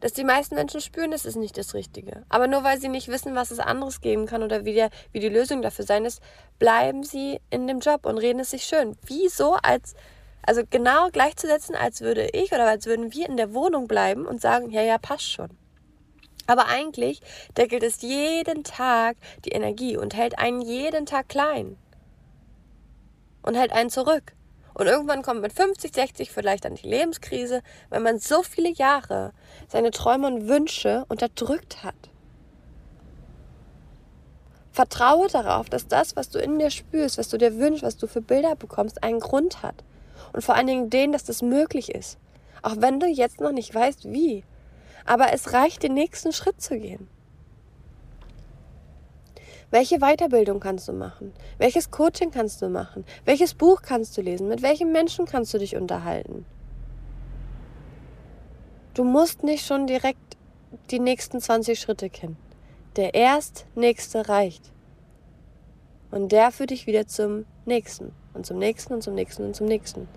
dass 0.00 0.12
die 0.12 0.24
meisten 0.24 0.54
Menschen 0.54 0.80
spüren, 0.80 1.12
es 1.12 1.26
ist 1.26 1.36
nicht 1.36 1.56
das 1.56 1.74
Richtige. 1.74 2.24
Aber 2.28 2.46
nur 2.46 2.64
weil 2.64 2.80
sie 2.80 2.88
nicht 2.88 3.08
wissen, 3.08 3.34
was 3.34 3.50
es 3.50 3.58
anderes 3.58 4.00
geben 4.00 4.26
kann 4.26 4.42
oder 4.42 4.64
wie, 4.64 4.74
der, 4.74 4.90
wie 5.12 5.20
die 5.20 5.28
Lösung 5.28 5.62
dafür 5.62 5.84
sein 5.84 6.04
ist, 6.04 6.22
bleiben 6.58 7.04
sie 7.04 7.40
in 7.50 7.66
dem 7.66 7.80
Job 7.80 8.06
und 8.06 8.18
reden 8.18 8.40
es 8.40 8.50
sich 8.50 8.64
schön. 8.64 8.96
Wieso 9.04 9.54
als, 9.62 9.94
also 10.42 10.62
genau 10.68 11.10
gleichzusetzen, 11.10 11.74
als 11.74 12.00
würde 12.00 12.28
ich 12.32 12.52
oder 12.52 12.66
als 12.66 12.86
würden 12.86 13.12
wir 13.12 13.28
in 13.28 13.36
der 13.36 13.52
Wohnung 13.54 13.86
bleiben 13.86 14.26
und 14.26 14.40
sagen, 14.40 14.70
ja, 14.70 14.82
ja, 14.82 14.98
passt 14.98 15.30
schon. 15.30 15.50
Aber 16.46 16.66
eigentlich 16.66 17.20
deckelt 17.56 17.82
es 17.82 18.00
jeden 18.00 18.64
Tag 18.64 19.16
die 19.44 19.50
Energie 19.50 19.96
und 19.96 20.16
hält 20.16 20.38
einen 20.38 20.62
jeden 20.62 21.06
Tag 21.06 21.28
klein. 21.28 21.76
Und 23.42 23.56
hält 23.56 23.72
einen 23.72 23.90
zurück. 23.90 24.32
Und 24.80 24.86
irgendwann 24.86 25.20
kommt 25.20 25.42
mit 25.42 25.52
50, 25.52 25.94
60 25.94 26.30
vielleicht 26.30 26.64
dann 26.64 26.74
die 26.74 26.88
Lebenskrise, 26.88 27.60
weil 27.90 28.00
man 28.00 28.18
so 28.18 28.42
viele 28.42 28.70
Jahre 28.70 29.34
seine 29.68 29.90
Träume 29.90 30.26
und 30.26 30.48
Wünsche 30.48 31.04
unterdrückt 31.10 31.84
hat. 31.84 31.94
Vertraue 34.72 35.28
darauf, 35.28 35.68
dass 35.68 35.86
das, 35.86 36.16
was 36.16 36.30
du 36.30 36.38
in 36.38 36.58
dir 36.58 36.70
spürst, 36.70 37.18
was 37.18 37.28
du 37.28 37.36
dir 37.36 37.58
wünschst, 37.58 37.82
was 37.82 37.98
du 37.98 38.06
für 38.06 38.22
Bilder 38.22 38.56
bekommst, 38.56 39.02
einen 39.02 39.20
Grund 39.20 39.62
hat. 39.62 39.84
Und 40.32 40.42
vor 40.42 40.54
allen 40.54 40.66
Dingen 40.66 40.88
den, 40.88 41.12
dass 41.12 41.24
das 41.24 41.42
möglich 41.42 41.94
ist. 41.94 42.16
Auch 42.62 42.76
wenn 42.78 43.00
du 43.00 43.06
jetzt 43.06 43.38
noch 43.38 43.52
nicht 43.52 43.74
weißt, 43.74 44.10
wie. 44.10 44.44
Aber 45.04 45.34
es 45.34 45.52
reicht, 45.52 45.82
den 45.82 45.92
nächsten 45.92 46.32
Schritt 46.32 46.62
zu 46.62 46.78
gehen. 46.78 47.06
Welche 49.70 49.98
Weiterbildung 50.00 50.58
kannst 50.58 50.88
du 50.88 50.92
machen? 50.92 51.32
Welches 51.58 51.92
Coaching 51.92 52.32
kannst 52.32 52.60
du 52.60 52.68
machen? 52.68 53.04
Welches 53.24 53.54
Buch 53.54 53.82
kannst 53.82 54.16
du 54.16 54.22
lesen? 54.22 54.48
Mit 54.48 54.62
welchen 54.62 54.90
Menschen 54.90 55.26
kannst 55.26 55.54
du 55.54 55.58
dich 55.58 55.76
unterhalten? 55.76 56.44
Du 58.94 59.04
musst 59.04 59.44
nicht 59.44 59.64
schon 59.64 59.86
direkt 59.86 60.36
die 60.90 60.98
nächsten 60.98 61.40
20 61.40 61.78
Schritte 61.78 62.10
kennen. 62.10 62.36
Der 62.96 63.14
erst 63.14 63.66
nächste 63.76 64.28
reicht. 64.28 64.72
Und 66.10 66.32
der 66.32 66.50
führt 66.50 66.70
dich 66.70 66.88
wieder 66.88 67.06
zum 67.06 67.46
nächsten 67.64 68.12
und 68.34 68.44
zum 68.44 68.58
nächsten 68.58 68.94
und 68.94 69.02
zum 69.02 69.14
nächsten 69.14 69.44
und 69.44 69.54
zum 69.54 69.66
nächsten. 69.66 70.08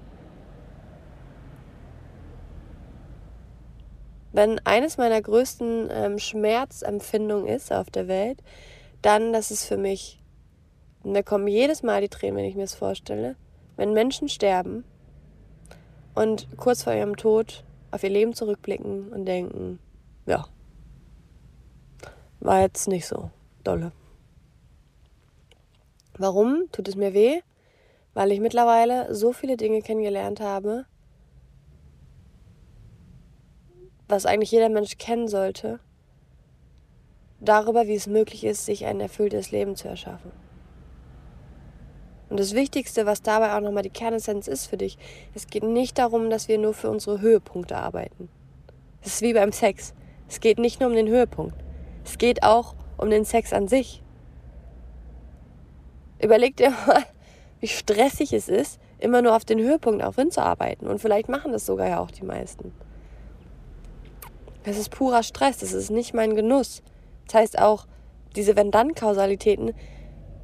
Wenn 4.31 4.59
eines 4.65 4.97
meiner 4.97 5.21
größten 5.21 5.89
ähm, 5.91 6.17
Schmerzempfindungen 6.17 7.45
ist 7.45 7.71
auf 7.71 7.91
der 7.91 8.07
Welt, 8.07 8.39
dann, 9.03 9.33
dass 9.33 9.51
es 9.51 9.65
für 9.65 9.77
mich, 9.77 10.19
mir 11.03 11.23
kommen 11.23 11.47
jedes 11.47 11.83
Mal 11.83 12.01
die 12.01 12.09
Tränen, 12.09 12.37
wenn 12.37 12.45
ich 12.45 12.55
mir 12.55 12.63
das 12.63 12.73
vorstelle, 12.73 13.35
wenn 13.75 13.93
Menschen 13.93 14.29
sterben 14.29 14.83
und 16.15 16.47
kurz 16.57 16.83
vor 16.83 16.93
ihrem 16.93 17.17
Tod 17.17 17.63
auf 17.91 18.03
ihr 18.03 18.09
Leben 18.09 18.33
zurückblicken 18.33 19.11
und 19.11 19.25
denken, 19.25 19.79
ja, 20.25 20.47
war 22.39 22.61
jetzt 22.61 22.87
nicht 22.87 23.05
so 23.05 23.29
dolle. 23.63 23.91
Warum 26.17 26.69
tut 26.71 26.87
es 26.87 26.95
mir 26.95 27.13
weh? 27.13 27.41
Weil 28.13 28.31
ich 28.31 28.39
mittlerweile 28.39 29.13
so 29.13 29.33
viele 29.33 29.57
Dinge 29.57 29.81
kennengelernt 29.81 30.39
habe, 30.39 30.85
was 34.07 34.25
eigentlich 34.25 34.51
jeder 34.51 34.69
Mensch 34.69 34.97
kennen 34.97 35.27
sollte 35.27 35.79
darüber, 37.43 37.87
wie 37.87 37.95
es 37.95 38.07
möglich 38.07 38.43
ist, 38.43 38.65
sich 38.65 38.85
ein 38.85 38.99
erfülltes 38.99 39.51
Leben 39.51 39.75
zu 39.75 39.87
erschaffen. 39.87 40.31
Und 42.29 42.39
das 42.39 42.55
Wichtigste, 42.55 43.05
was 43.05 43.21
dabei 43.21 43.55
auch 43.55 43.61
nochmal 43.61 43.83
die 43.83 43.89
Kernessenz 43.89 44.47
ist 44.47 44.65
für 44.65 44.77
dich, 44.77 44.97
es 45.35 45.47
geht 45.47 45.63
nicht 45.63 45.99
darum, 45.99 46.29
dass 46.29 46.47
wir 46.47 46.57
nur 46.57 46.73
für 46.73 46.89
unsere 46.89 47.21
Höhepunkte 47.21 47.77
arbeiten. 47.77 48.29
Es 49.03 49.15
ist 49.15 49.21
wie 49.21 49.33
beim 49.33 49.51
Sex. 49.51 49.93
Es 50.27 50.39
geht 50.39 50.57
nicht 50.57 50.79
nur 50.79 50.89
um 50.89 50.95
den 50.95 51.07
Höhepunkt. 51.07 51.55
Es 52.03 52.17
geht 52.17 52.41
auch 52.41 52.75
um 52.97 53.09
den 53.09 53.25
Sex 53.25 53.53
an 53.53 53.67
sich. 53.67 54.01
Überleg 56.19 56.55
dir 56.55 56.71
mal, 56.71 57.03
wie 57.59 57.67
stressig 57.67 58.33
es 58.33 58.47
ist, 58.49 58.79
immer 58.97 59.21
nur 59.21 59.35
auf 59.35 59.45
den 59.45 59.59
Höhepunkt 59.59 60.03
auch 60.03 60.15
hinzuarbeiten. 60.15 60.87
Und 60.87 60.99
vielleicht 60.99 61.29
machen 61.29 61.51
das 61.51 61.65
sogar 61.65 61.87
ja 61.87 61.99
auch 61.99 62.11
die 62.11 62.25
meisten. 62.25 62.73
Das 64.63 64.77
ist 64.77 64.89
purer 64.89 65.23
Stress, 65.23 65.57
das 65.57 65.73
ist 65.73 65.91
nicht 65.91 66.13
mein 66.13 66.35
Genuss. 66.35 66.81
Das 67.27 67.35
heißt 67.35 67.59
auch, 67.59 67.87
diese 68.35 68.55
Wenn-Dann-Kausalitäten, 68.55 69.73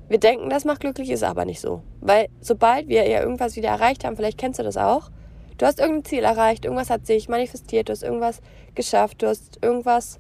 wir 0.08 0.20
denken, 0.20 0.50
das 0.50 0.66
macht 0.66 0.82
glücklich, 0.82 1.10
ist 1.10 1.24
aber 1.24 1.46
nicht 1.46 1.62
so. 1.62 1.84
Weil 2.02 2.30
sobald 2.42 2.88
wir 2.88 3.08
ja 3.08 3.22
irgendwas 3.22 3.56
wieder 3.56 3.70
erreicht 3.70 4.04
haben, 4.04 4.16
vielleicht 4.16 4.38
kennst 4.38 4.60
du 4.60 4.64
das 4.64 4.78
auch, 4.78 5.12
du 5.58 5.66
hast 5.66 5.80
irgendein 5.80 6.06
Ziel 6.06 6.24
erreicht, 6.24 6.66
irgendwas 6.66 6.90
hat 6.90 7.06
sich 7.06 7.30
manifestiert, 7.30 7.90
du 7.90 7.92
hast 7.92 8.04
irgendwas 8.04 8.42
geschafft, 8.76 9.22
du 9.22 9.28
hast 9.28 9.60
irgendwas, 9.62 10.20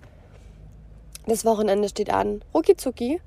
das 1.25 1.45
Wochenende 1.45 1.89
steht 1.89 2.11
an, 2.11 2.43
rucki 2.53 2.75
zucki, 2.75 3.19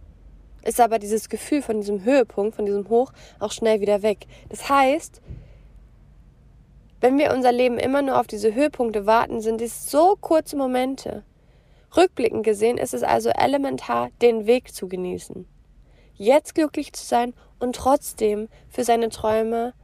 ist 0.65 0.81
aber 0.81 0.99
dieses 0.99 1.29
Gefühl 1.29 1.63
von 1.63 1.81
diesem 1.81 2.05
Höhepunkt, 2.05 2.55
von 2.55 2.67
diesem 2.67 2.89
Hoch 2.89 3.13
auch 3.41 3.51
schnell 3.51 3.81
wieder 3.81 4.03
weg. 4.03 4.27
Das 4.49 4.69
heißt, 4.69 5.21
wenn 7.01 7.19
wir 7.19 7.33
unser 7.33 7.51
Leben 7.51 7.79
immer 7.79 8.03
nur 8.03 8.21
auf 8.21 8.29
diese 8.29 8.55
Höhepunkte 8.55 9.07
warten, 9.07 9.41
sind 9.41 9.61
es 9.61 9.91
so 9.91 10.17
kurze 10.21 10.57
Momente. 10.57 11.25
Rückblickend 11.97 12.45
gesehen 12.45 12.79
ist 12.79 12.95
es 12.95 13.03
also 13.03 13.31
elementar, 13.31 14.11
den 14.23 14.47
Weg 14.47 14.73
zu 14.75 14.89
genießen. 14.89 15.47
Jetzt 16.15 16.55
glücklich 16.55 16.93
zu 16.93 17.05
sein 17.05 17.35
und 17.59 17.77
trotzdem 17.77 18.49
für 18.69 18.85
seine 18.85 19.11
Träume 19.11 19.75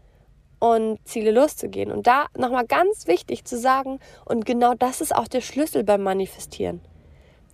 und 0.58 0.98
Ziele 1.04 1.30
loszugehen. 1.30 1.92
Und 1.92 2.06
da 2.06 2.26
nochmal 2.36 2.66
ganz 2.66 3.06
wichtig 3.06 3.44
zu 3.44 3.58
sagen, 3.58 4.00
und 4.24 4.46
genau 4.46 4.74
das 4.74 5.00
ist 5.00 5.14
auch 5.14 5.28
der 5.28 5.40
Schlüssel 5.40 5.84
beim 5.84 6.02
Manifestieren. 6.02 6.80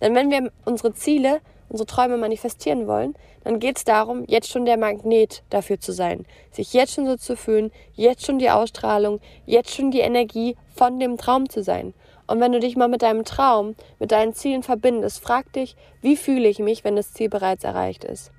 Denn 0.01 0.15
wenn 0.15 0.31
wir 0.31 0.51
unsere 0.65 0.93
Ziele, 0.93 1.41
unsere 1.69 1.87
Träume 1.87 2.17
manifestieren 2.17 2.87
wollen, 2.87 3.15
dann 3.43 3.59
geht 3.59 3.77
es 3.77 3.83
darum, 3.83 4.23
jetzt 4.27 4.49
schon 4.49 4.65
der 4.65 4.77
Magnet 4.77 5.43
dafür 5.49 5.79
zu 5.79 5.91
sein. 5.91 6.25
Sich 6.51 6.73
jetzt 6.73 6.93
schon 6.93 7.05
so 7.05 7.15
zu 7.15 7.35
fühlen, 7.35 7.71
jetzt 7.93 8.25
schon 8.25 8.39
die 8.39 8.49
Ausstrahlung, 8.49 9.19
jetzt 9.45 9.73
schon 9.73 9.91
die 9.91 9.99
Energie 9.99 10.55
von 10.75 10.99
dem 10.99 11.17
Traum 11.17 11.49
zu 11.49 11.63
sein. 11.63 11.93
Und 12.27 12.39
wenn 12.39 12.51
du 12.51 12.59
dich 12.59 12.75
mal 12.75 12.87
mit 12.87 13.01
deinem 13.01 13.23
Traum, 13.23 13.75
mit 13.99 14.11
deinen 14.11 14.33
Zielen 14.33 14.63
verbindest, 14.63 15.21
frag 15.21 15.51
dich, 15.53 15.75
wie 16.01 16.17
fühle 16.17 16.47
ich 16.47 16.59
mich, 16.59 16.83
wenn 16.83 16.95
das 16.95 17.13
Ziel 17.13 17.29
bereits 17.29 17.63
erreicht 17.63 18.03
ist? 18.03 18.31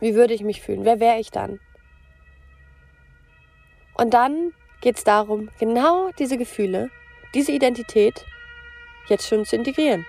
Wie 0.00 0.14
würde 0.14 0.34
ich 0.34 0.42
mich 0.42 0.60
fühlen? 0.60 0.84
Wer 0.84 1.00
wäre 1.00 1.18
ich 1.18 1.30
dann? 1.30 1.58
Und 3.96 4.12
dann 4.12 4.52
geht 4.82 4.98
es 4.98 5.04
darum, 5.04 5.48
genau 5.58 6.10
diese 6.18 6.36
Gefühle, 6.36 6.90
diese 7.34 7.52
Identität 7.52 8.26
jetzt 9.08 9.26
schon 9.26 9.46
zu 9.46 9.56
integrieren. 9.56 10.04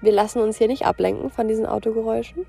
Wir 0.00 0.12
lassen 0.12 0.40
uns 0.40 0.58
hier 0.58 0.68
nicht 0.68 0.86
ablenken 0.86 1.30
von 1.30 1.46
diesen 1.48 1.66
Autogeräuschen. 1.66 2.46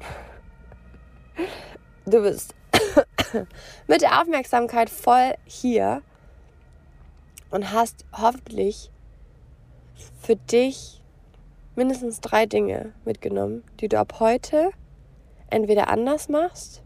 Du 2.06 2.22
bist 2.22 2.56
mit 3.88 4.02
der 4.02 4.20
Aufmerksamkeit 4.20 4.90
voll 4.90 5.34
hier 5.46 6.02
und 7.52 7.72
hast 7.72 8.06
hoffentlich 8.12 8.92
für 10.22 10.36
dich 10.36 11.02
mindestens 11.76 12.22
drei 12.22 12.46
Dinge 12.46 12.94
mitgenommen, 13.06 13.64
die 13.80 13.88
du 13.88 13.98
ab 14.00 14.20
heute 14.20 14.72
entweder 15.50 15.90
anders 15.90 16.30
machst 16.30 16.84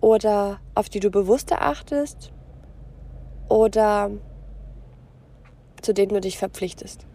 oder 0.00 0.60
auf 0.74 0.88
die 0.88 1.00
du 1.00 1.10
bewusster 1.10 1.62
achtest 1.62 2.32
oder 3.48 4.10
zu 5.80 5.94
denen 5.94 6.12
du 6.12 6.20
dich 6.20 6.38
verpflichtest. 6.38 7.06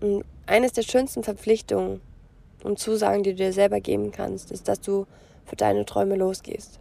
Und 0.00 0.24
eines 0.46 0.72
der 0.72 0.82
schönsten 0.82 1.22
Verpflichtungen 1.22 2.00
und 2.62 2.78
Zusagen, 2.78 3.22
die 3.22 3.30
du 3.30 3.36
dir 3.36 3.52
selber 3.52 3.80
geben 3.80 4.10
kannst, 4.10 4.50
ist, 4.50 4.68
dass 4.68 4.80
du 4.80 5.06
für 5.44 5.56
deine 5.56 5.84
Träume 5.84 6.16
losgehst. 6.16 6.80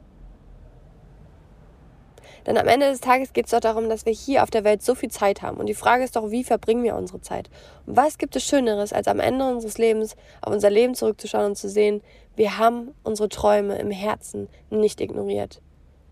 Denn 2.45 2.57
am 2.57 2.67
Ende 2.67 2.89
des 2.89 2.99
Tages 2.99 3.33
geht 3.33 3.45
es 3.45 3.51
doch 3.51 3.59
darum, 3.59 3.89
dass 3.89 4.05
wir 4.05 4.13
hier 4.13 4.43
auf 4.43 4.49
der 4.49 4.63
Welt 4.63 4.81
so 4.81 4.95
viel 4.95 5.09
Zeit 5.09 5.41
haben. 5.41 5.57
Und 5.57 5.67
die 5.67 5.73
Frage 5.73 6.03
ist 6.03 6.15
doch, 6.15 6.31
wie 6.31 6.43
verbringen 6.43 6.83
wir 6.83 6.95
unsere 6.95 7.21
Zeit? 7.21 7.49
Und 7.85 7.95
was 7.95 8.17
gibt 8.17 8.35
es 8.35 8.43
Schöneres, 8.43 8.91
als 8.91 9.07
am 9.07 9.19
Ende 9.19 9.47
unseres 9.47 9.77
Lebens 9.77 10.15
auf 10.41 10.53
unser 10.53 10.69
Leben 10.69 10.95
zurückzuschauen 10.95 11.47
und 11.47 11.57
zu 11.57 11.69
sehen, 11.69 12.01
wir 12.35 12.57
haben 12.57 12.93
unsere 13.03 13.29
Träume 13.29 13.77
im 13.77 13.91
Herzen 13.91 14.49
nicht 14.69 14.99
ignoriert. 14.99 15.61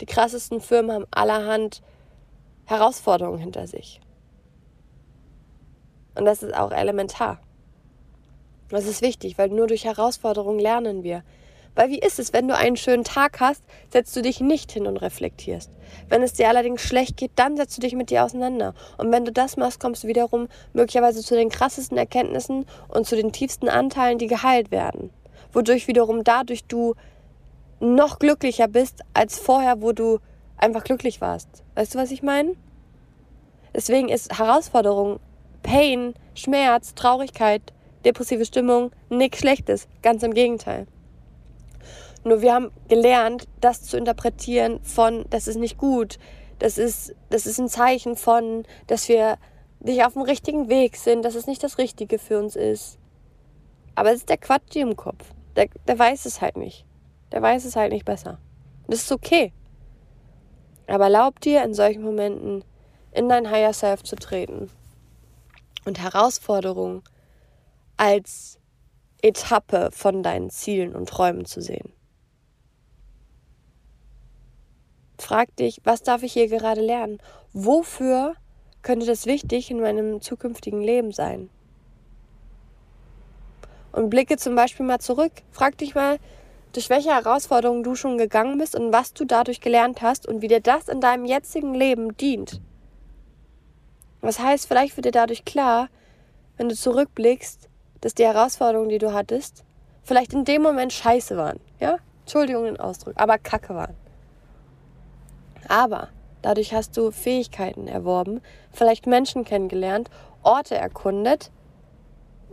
Die 0.00 0.06
krassesten 0.06 0.60
Firmen 0.60 0.92
haben 0.92 1.06
allerhand 1.10 1.82
Herausforderungen 2.64 3.38
hinter 3.38 3.66
sich. 3.66 4.00
Und 6.14 6.24
das 6.24 6.42
ist 6.42 6.54
auch 6.54 6.72
elementar. 6.72 7.40
Das 8.68 8.86
ist 8.86 9.02
wichtig, 9.02 9.38
weil 9.38 9.48
nur 9.48 9.66
durch 9.66 9.84
Herausforderungen 9.84 10.58
lernen 10.58 11.02
wir. 11.02 11.22
Weil 11.76 11.90
wie 11.90 11.98
ist 11.98 12.18
es, 12.18 12.32
wenn 12.32 12.48
du 12.48 12.56
einen 12.56 12.76
schönen 12.76 13.04
Tag 13.04 13.38
hast, 13.38 13.62
setzt 13.90 14.16
du 14.16 14.22
dich 14.22 14.40
nicht 14.40 14.72
hin 14.72 14.86
und 14.86 14.96
reflektierst. 14.96 15.70
Wenn 16.08 16.22
es 16.22 16.32
dir 16.32 16.48
allerdings 16.48 16.82
schlecht 16.82 17.18
geht, 17.18 17.32
dann 17.36 17.56
setzt 17.56 17.76
du 17.76 17.82
dich 17.82 17.94
mit 17.94 18.10
dir 18.10 18.24
auseinander. 18.24 18.74
Und 18.96 19.12
wenn 19.12 19.26
du 19.26 19.30
das 19.30 19.56
machst, 19.58 19.78
kommst 19.78 20.02
du 20.02 20.08
wiederum 20.08 20.48
möglicherweise 20.72 21.22
zu 21.22 21.36
den 21.36 21.50
krassesten 21.50 21.98
Erkenntnissen 21.98 22.64
und 22.88 23.06
zu 23.06 23.14
den 23.14 23.30
tiefsten 23.30 23.68
Anteilen, 23.68 24.18
die 24.18 24.26
geheilt 24.26 24.70
werden. 24.70 25.10
Wodurch 25.52 25.86
wiederum 25.86 26.24
dadurch 26.24 26.64
du 26.64 26.94
noch 27.78 28.18
glücklicher 28.18 28.68
bist 28.68 29.02
als 29.12 29.38
vorher, 29.38 29.82
wo 29.82 29.92
du 29.92 30.18
einfach 30.56 30.82
glücklich 30.82 31.20
warst. 31.20 31.62
Weißt 31.74 31.94
du, 31.94 31.98
was 31.98 32.10
ich 32.10 32.22
meine? 32.22 32.54
Deswegen 33.74 34.08
ist 34.08 34.38
Herausforderung, 34.38 35.20
Pain, 35.62 36.14
Schmerz, 36.34 36.94
Traurigkeit, 36.94 37.74
depressive 38.06 38.46
Stimmung 38.46 38.92
nichts 39.10 39.40
Schlechtes. 39.40 39.88
Ganz 40.00 40.22
im 40.22 40.32
Gegenteil. 40.32 40.86
Nur 42.26 42.42
wir 42.42 42.54
haben 42.54 42.72
gelernt, 42.88 43.46
das 43.60 43.82
zu 43.82 43.96
interpretieren 43.96 44.80
von, 44.82 45.26
das 45.30 45.46
ist 45.46 45.58
nicht 45.58 45.78
gut, 45.78 46.18
das 46.58 46.76
ist, 46.76 47.14
das 47.30 47.46
ist 47.46 47.60
ein 47.60 47.68
Zeichen 47.68 48.16
von, 48.16 48.64
dass 48.88 49.08
wir 49.08 49.38
nicht 49.78 50.04
auf 50.04 50.14
dem 50.14 50.22
richtigen 50.22 50.68
Weg 50.68 50.96
sind, 50.96 51.24
dass 51.24 51.36
es 51.36 51.46
nicht 51.46 51.62
das 51.62 51.78
Richtige 51.78 52.18
für 52.18 52.40
uns 52.40 52.56
ist. 52.56 52.98
Aber 53.94 54.10
es 54.10 54.16
ist 54.16 54.28
der 54.28 54.38
Quatsch 54.38 54.74
im 54.74 54.96
Kopf. 54.96 55.24
Der, 55.54 55.68
der 55.86 55.96
weiß 55.96 56.26
es 56.26 56.40
halt 56.40 56.56
nicht. 56.56 56.84
Der 57.30 57.42
weiß 57.42 57.64
es 57.64 57.76
halt 57.76 57.92
nicht 57.92 58.04
besser. 58.04 58.40
das 58.88 59.02
ist 59.02 59.12
okay. 59.12 59.52
Aber 60.88 61.04
erlaub 61.04 61.38
dir 61.38 61.62
in 61.62 61.74
solchen 61.74 62.02
Momenten 62.02 62.64
in 63.12 63.28
dein 63.28 63.48
Higher 63.48 63.72
Self 63.72 64.02
zu 64.02 64.16
treten 64.16 64.68
und 65.84 66.00
Herausforderungen 66.00 67.04
als 67.96 68.58
Etappe 69.22 69.90
von 69.92 70.24
deinen 70.24 70.50
Zielen 70.50 70.96
und 70.96 71.08
Träumen 71.08 71.44
zu 71.44 71.60
sehen. 71.60 71.92
Frag 75.18 75.54
dich, 75.56 75.80
was 75.84 76.02
darf 76.02 76.22
ich 76.22 76.32
hier 76.32 76.48
gerade 76.48 76.80
lernen? 76.80 77.18
Wofür 77.52 78.34
könnte 78.82 79.06
das 79.06 79.26
wichtig 79.26 79.70
in 79.70 79.80
meinem 79.80 80.20
zukünftigen 80.20 80.82
Leben 80.82 81.12
sein? 81.12 81.48
Und 83.92 84.10
blicke 84.10 84.36
zum 84.36 84.54
Beispiel 84.54 84.84
mal 84.84 84.98
zurück. 84.98 85.32
Frag 85.50 85.78
dich 85.78 85.94
mal, 85.94 86.18
durch 86.72 86.90
welche 86.90 87.14
Herausforderungen 87.14 87.82
du 87.82 87.94
schon 87.94 88.18
gegangen 88.18 88.58
bist 88.58 88.76
und 88.76 88.92
was 88.92 89.14
du 89.14 89.24
dadurch 89.24 89.62
gelernt 89.62 90.02
hast 90.02 90.28
und 90.28 90.42
wie 90.42 90.48
dir 90.48 90.60
das 90.60 90.88
in 90.88 91.00
deinem 91.00 91.24
jetzigen 91.24 91.74
Leben 91.74 92.14
dient. 92.18 92.60
Was 94.20 94.38
heißt, 94.38 94.68
vielleicht 94.68 94.96
wird 94.96 95.06
dir 95.06 95.12
dadurch 95.12 95.46
klar, 95.46 95.88
wenn 96.58 96.68
du 96.68 96.74
zurückblickst, 96.74 97.70
dass 98.02 98.14
die 98.14 98.24
Herausforderungen, 98.24 98.90
die 98.90 98.98
du 98.98 99.14
hattest, 99.14 99.64
vielleicht 100.02 100.34
in 100.34 100.44
dem 100.44 100.62
Moment 100.62 100.92
scheiße 100.92 101.36
waren. 101.36 101.60
Ja? 101.80 101.96
Entschuldigung 102.20 102.64
den 102.64 102.78
Ausdruck, 102.78 103.14
aber 103.16 103.38
kacke 103.38 103.74
waren. 103.74 103.94
Aber 105.68 106.08
dadurch 106.42 106.74
hast 106.74 106.96
du 106.96 107.10
Fähigkeiten 107.10 107.88
erworben, 107.88 108.40
vielleicht 108.72 109.06
Menschen 109.06 109.44
kennengelernt, 109.44 110.10
Orte 110.42 110.76
erkundet, 110.76 111.50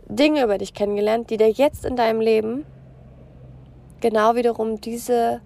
Dinge 0.08 0.42
über 0.42 0.58
dich 0.58 0.74
kennengelernt, 0.74 1.30
die 1.30 1.36
dir 1.36 1.50
jetzt 1.50 1.84
in 1.84 1.96
deinem 1.96 2.20
Leben 2.20 2.66
genau 4.00 4.34
wiederum 4.34 4.80
diese 4.80 5.40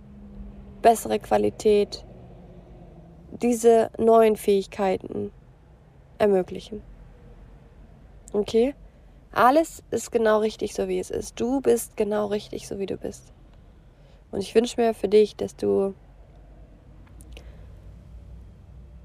bessere 0.83 1.19
Qualität, 1.19 2.05
diese 3.31 3.91
neuen 3.99 4.37
Fähigkeiten 4.37 5.31
ermöglichen. 6.19 6.83
Okay? 8.33 8.75
Alles 9.31 9.83
ist 9.91 10.11
genau 10.11 10.41
richtig, 10.41 10.75
so 10.75 10.89
wie 10.89 10.99
es 10.99 11.11
ist. 11.11 11.39
Du 11.39 11.61
bist 11.61 11.97
genau 11.97 12.27
richtig, 12.27 12.67
so 12.67 12.79
wie 12.79 12.87
du 12.87 12.97
bist. 12.97 13.33
Und 14.31 14.41
ich 14.41 14.55
wünsche 14.55 14.81
mir 14.81 14.95
für 14.95 15.09
dich, 15.09 15.37
dass 15.37 15.55
du 15.55 15.95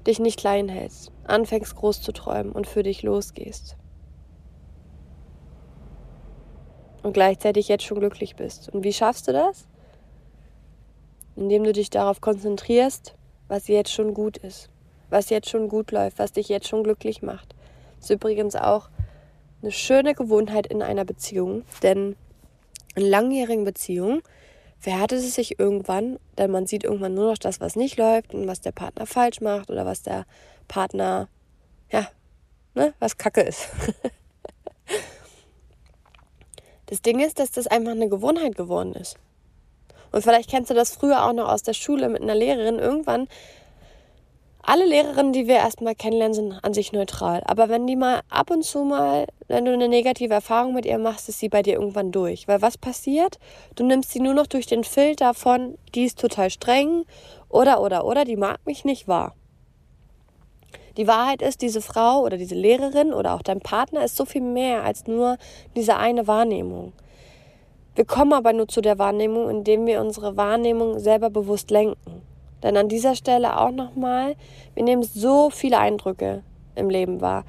dich 0.06 0.18
nicht 0.18 0.38
klein 0.38 0.68
hältst, 0.68 1.10
anfängst 1.24 1.74
groß 1.76 2.02
zu 2.02 2.12
träumen 2.12 2.52
und 2.52 2.66
für 2.66 2.82
dich 2.82 3.02
losgehst. 3.02 3.76
Und 7.02 7.12
gleichzeitig 7.12 7.68
jetzt 7.68 7.84
schon 7.84 8.00
glücklich 8.00 8.36
bist. 8.36 8.70
Und 8.70 8.84
wie 8.84 8.92
schaffst 8.92 9.28
du 9.28 9.32
das? 9.32 9.66
Indem 11.36 11.64
du 11.64 11.72
dich 11.72 11.90
darauf 11.90 12.20
konzentrierst, 12.20 13.14
was 13.48 13.68
jetzt 13.68 13.92
schon 13.92 14.14
gut 14.14 14.36
ist, 14.38 14.70
was 15.10 15.30
jetzt 15.30 15.50
schon 15.50 15.68
gut 15.68 15.90
läuft, 15.90 16.18
was 16.18 16.32
dich 16.32 16.48
jetzt 16.48 16.68
schon 16.68 16.82
glücklich 16.82 17.22
macht. 17.22 17.54
Das 17.96 18.06
ist 18.06 18.16
übrigens 18.16 18.56
auch 18.56 18.88
eine 19.62 19.72
schöne 19.72 20.14
Gewohnheit 20.14 20.66
in 20.66 20.82
einer 20.82 21.04
Beziehung, 21.04 21.64
denn 21.82 22.16
in 22.94 23.02
langjährigen 23.02 23.64
Beziehungen 23.64 24.22
verhärtet 24.84 25.20
es 25.20 25.34
sich 25.34 25.58
irgendwann, 25.58 26.18
denn 26.36 26.50
man 26.50 26.66
sieht 26.66 26.84
irgendwann 26.84 27.14
nur 27.14 27.30
noch 27.30 27.38
das, 27.38 27.58
was 27.58 27.74
nicht 27.74 27.96
läuft 27.96 28.34
und 28.34 28.46
was 28.46 28.60
der 28.60 28.72
Partner 28.72 29.06
falsch 29.06 29.40
macht 29.40 29.70
oder 29.70 29.86
was 29.86 30.02
der 30.02 30.26
Partner, 30.68 31.28
ja, 31.90 32.06
ne, 32.74 32.92
was 32.98 33.16
Kacke 33.16 33.40
ist. 33.40 33.70
das 36.86 37.00
Ding 37.00 37.18
ist, 37.20 37.38
dass 37.38 37.50
das 37.50 37.66
einfach 37.66 37.92
eine 37.92 38.10
Gewohnheit 38.10 38.56
geworden 38.56 38.92
ist. 38.92 39.16
Und 40.12 40.20
vielleicht 40.20 40.50
kennst 40.50 40.68
du 40.68 40.74
das 40.74 40.90
früher 40.90 41.24
auch 41.24 41.32
noch 41.32 41.48
aus 41.48 41.62
der 41.62 41.72
Schule 41.72 42.10
mit 42.10 42.20
einer 42.20 42.34
Lehrerin. 42.34 42.78
Irgendwann 42.78 43.26
alle 44.66 44.86
Lehrerinnen, 44.86 45.32
die 45.32 45.46
wir 45.46 45.56
erstmal 45.56 45.94
kennenlernen, 45.94 46.34
sind 46.34 46.52
an 46.62 46.74
sich 46.74 46.92
neutral. 46.92 47.42
Aber 47.44 47.68
wenn 47.68 47.86
die 47.86 47.96
mal 47.96 48.20
ab 48.30 48.50
und 48.50 48.64
zu 48.64 48.82
mal, 48.84 49.26
wenn 49.46 49.64
du 49.64 49.72
eine 49.72 49.88
negative 49.88 50.32
Erfahrung 50.32 50.74
mit 50.74 50.86
ihr 50.86 50.98
machst, 50.98 51.28
ist 51.28 51.38
sie 51.38 51.48
bei 51.48 51.62
dir 51.62 51.74
irgendwann 51.74 52.12
durch. 52.12 52.48
Weil 52.48 52.62
was 52.62 52.78
passiert? 52.78 53.38
Du 53.74 53.84
nimmst 53.84 54.12
sie 54.12 54.20
nur 54.20 54.34
noch 54.34 54.46
durch 54.46 54.66
den 54.66 54.84
Filter 54.84 55.34
von, 55.34 55.76
die 55.94 56.04
ist 56.04 56.18
total 56.18 56.50
streng 56.50 57.04
oder, 57.48 57.82
oder, 57.82 58.04
oder, 58.04 58.24
die 58.24 58.36
mag 58.36 58.58
mich 58.64 58.84
nicht 58.84 59.06
wahr. 59.06 59.34
Die 60.96 61.06
Wahrheit 61.06 61.42
ist, 61.42 61.60
diese 61.60 61.82
Frau 61.82 62.22
oder 62.22 62.36
diese 62.36 62.54
Lehrerin 62.54 63.12
oder 63.12 63.34
auch 63.34 63.42
dein 63.42 63.60
Partner 63.60 64.04
ist 64.04 64.16
so 64.16 64.24
viel 64.24 64.42
mehr 64.42 64.84
als 64.84 65.06
nur 65.06 65.36
diese 65.76 65.96
eine 65.96 66.26
Wahrnehmung. 66.26 66.92
Wir 67.96 68.04
kommen 68.04 68.32
aber 68.32 68.52
nur 68.52 68.68
zu 68.68 68.80
der 68.80 68.98
Wahrnehmung, 68.98 69.50
indem 69.50 69.86
wir 69.86 70.00
unsere 70.00 70.36
Wahrnehmung 70.36 70.98
selber 71.00 71.30
bewusst 71.30 71.70
lenken. 71.70 72.22
Denn 72.64 72.78
an 72.78 72.88
dieser 72.88 73.14
Stelle 73.14 73.60
auch 73.60 73.70
nochmal, 73.70 74.36
wir 74.74 74.82
nehmen 74.82 75.02
so 75.02 75.50
viele 75.50 75.78
Eindrücke 75.78 76.42
im 76.74 76.88
Leben 76.88 77.20
wahr. 77.20 77.44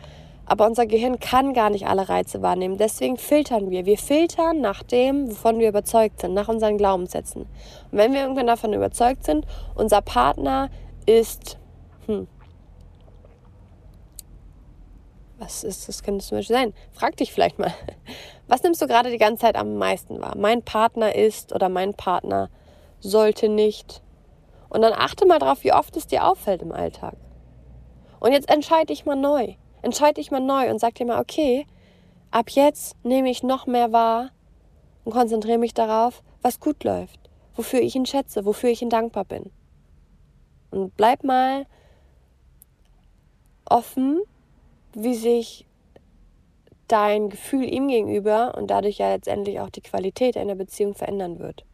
Aber 0.45 0.67
unser 0.67 0.86
Gehirn 0.86 1.19
kann 1.19 1.54
gar 1.54 1.69
nicht 1.69 1.88
alle 1.88 2.08
Reize 2.08 2.41
wahrnehmen. 2.41 2.78
Deswegen 2.78 3.17
filtern 3.17 3.71
wir. 3.71 3.86
Wir 3.86 3.97
filtern 3.97 4.60
nach 4.62 4.84
dem, 4.84 5.30
wovon 5.32 5.58
wir 5.60 5.69
überzeugt 5.69 6.21
sind, 6.21 6.34
nach 6.34 6.49
unseren 6.49 6.78
Glaubenssätzen. 6.78 7.43
Und 7.43 7.97
wenn 7.97 8.13
wir 8.13 8.21
irgendwann 8.21 8.45
davon 8.45 8.73
überzeugt 8.73 9.23
sind, 9.23 9.45
unser 9.73 10.01
Partner 10.01 10.69
ist, 11.08 11.58
hm, 12.06 12.28
was 15.39 15.63
ist, 15.63 15.88
das 15.88 16.04
könnte 16.04 16.23
zum 16.25 16.38
Beispiel 16.38 16.56
sein? 16.56 16.73
Frag 16.91 17.15
dich 17.17 17.32
vielleicht 17.32 17.58
mal, 17.58 17.73
was 18.47 18.63
nimmst 18.63 18.82
du 18.82 18.88
gerade 18.88 19.10
die 19.12 19.17
ganze 19.17 19.43
Zeit 19.43 19.56
am 19.56 19.78
meisten 19.78 20.21
wahr? 20.21 20.36
Mein 20.38 20.62
Partner 20.62 21.15
ist 21.15 21.54
oder 21.54 21.69
mein 21.69 21.93
Partner 21.93 22.49
sollte 22.99 23.49
nicht 23.49 24.01
und 24.69 24.82
dann 24.82 24.93
achte 24.93 25.25
mal 25.25 25.39
drauf, 25.39 25.63
wie 25.63 25.73
oft 25.73 25.95
es 25.97 26.08
dir 26.08 26.25
auffällt 26.25 26.62
im 26.62 26.71
Alltag. 26.71 27.15
Und 28.19 28.32
jetzt 28.32 28.49
entscheide 28.49 28.93
ich 28.93 29.06
mal 29.06 29.15
neu. 29.15 29.56
Entscheide 29.82 30.19
ich 30.19 30.32
mal 30.32 30.39
neu 30.39 30.69
und 30.69 30.80
sag 30.80 30.95
dir 30.95 31.06
mal, 31.06 31.19
okay, 31.19 31.67
ab 32.32 32.49
jetzt 32.49 32.95
nehme 33.04 33.30
ich 33.30 33.43
noch 33.43 33.67
mehr 33.67 33.91
wahr 33.91 34.32
und 35.04 35.12
konzentriere 35.12 35.60
mich 35.60 35.73
darauf, 35.73 36.23
was 36.41 36.60
gut 36.60 36.84
läuft, 36.84 37.19
wofür 37.56 37.82
ich 37.82 37.95
ihn 37.95 38.05
schätze, 38.05 38.45
wofür 38.45 38.70
ich 38.70 38.82
ihn 38.82 38.89
dankbar 38.89 39.26
bin. 39.26 39.51
Und 40.72 40.95
bleib 40.97 41.24
mal 41.24 41.66
offen, 43.66 44.22
wie 44.93 45.16
sich 45.16 45.66
dein 46.88 47.30
Gefühl 47.30 47.63
ihm 47.63 47.88
gegenüber 47.88 48.55
und 48.57 48.68
dadurch 48.68 48.97
ja 48.97 49.13
letztendlich 49.13 49.59
auch 49.59 49.70
die 49.70 49.82
Qualität 49.82 50.38
einer 50.38 50.55
Beziehung 50.55 50.93
verändern 50.93 51.39
wird. 51.39 51.66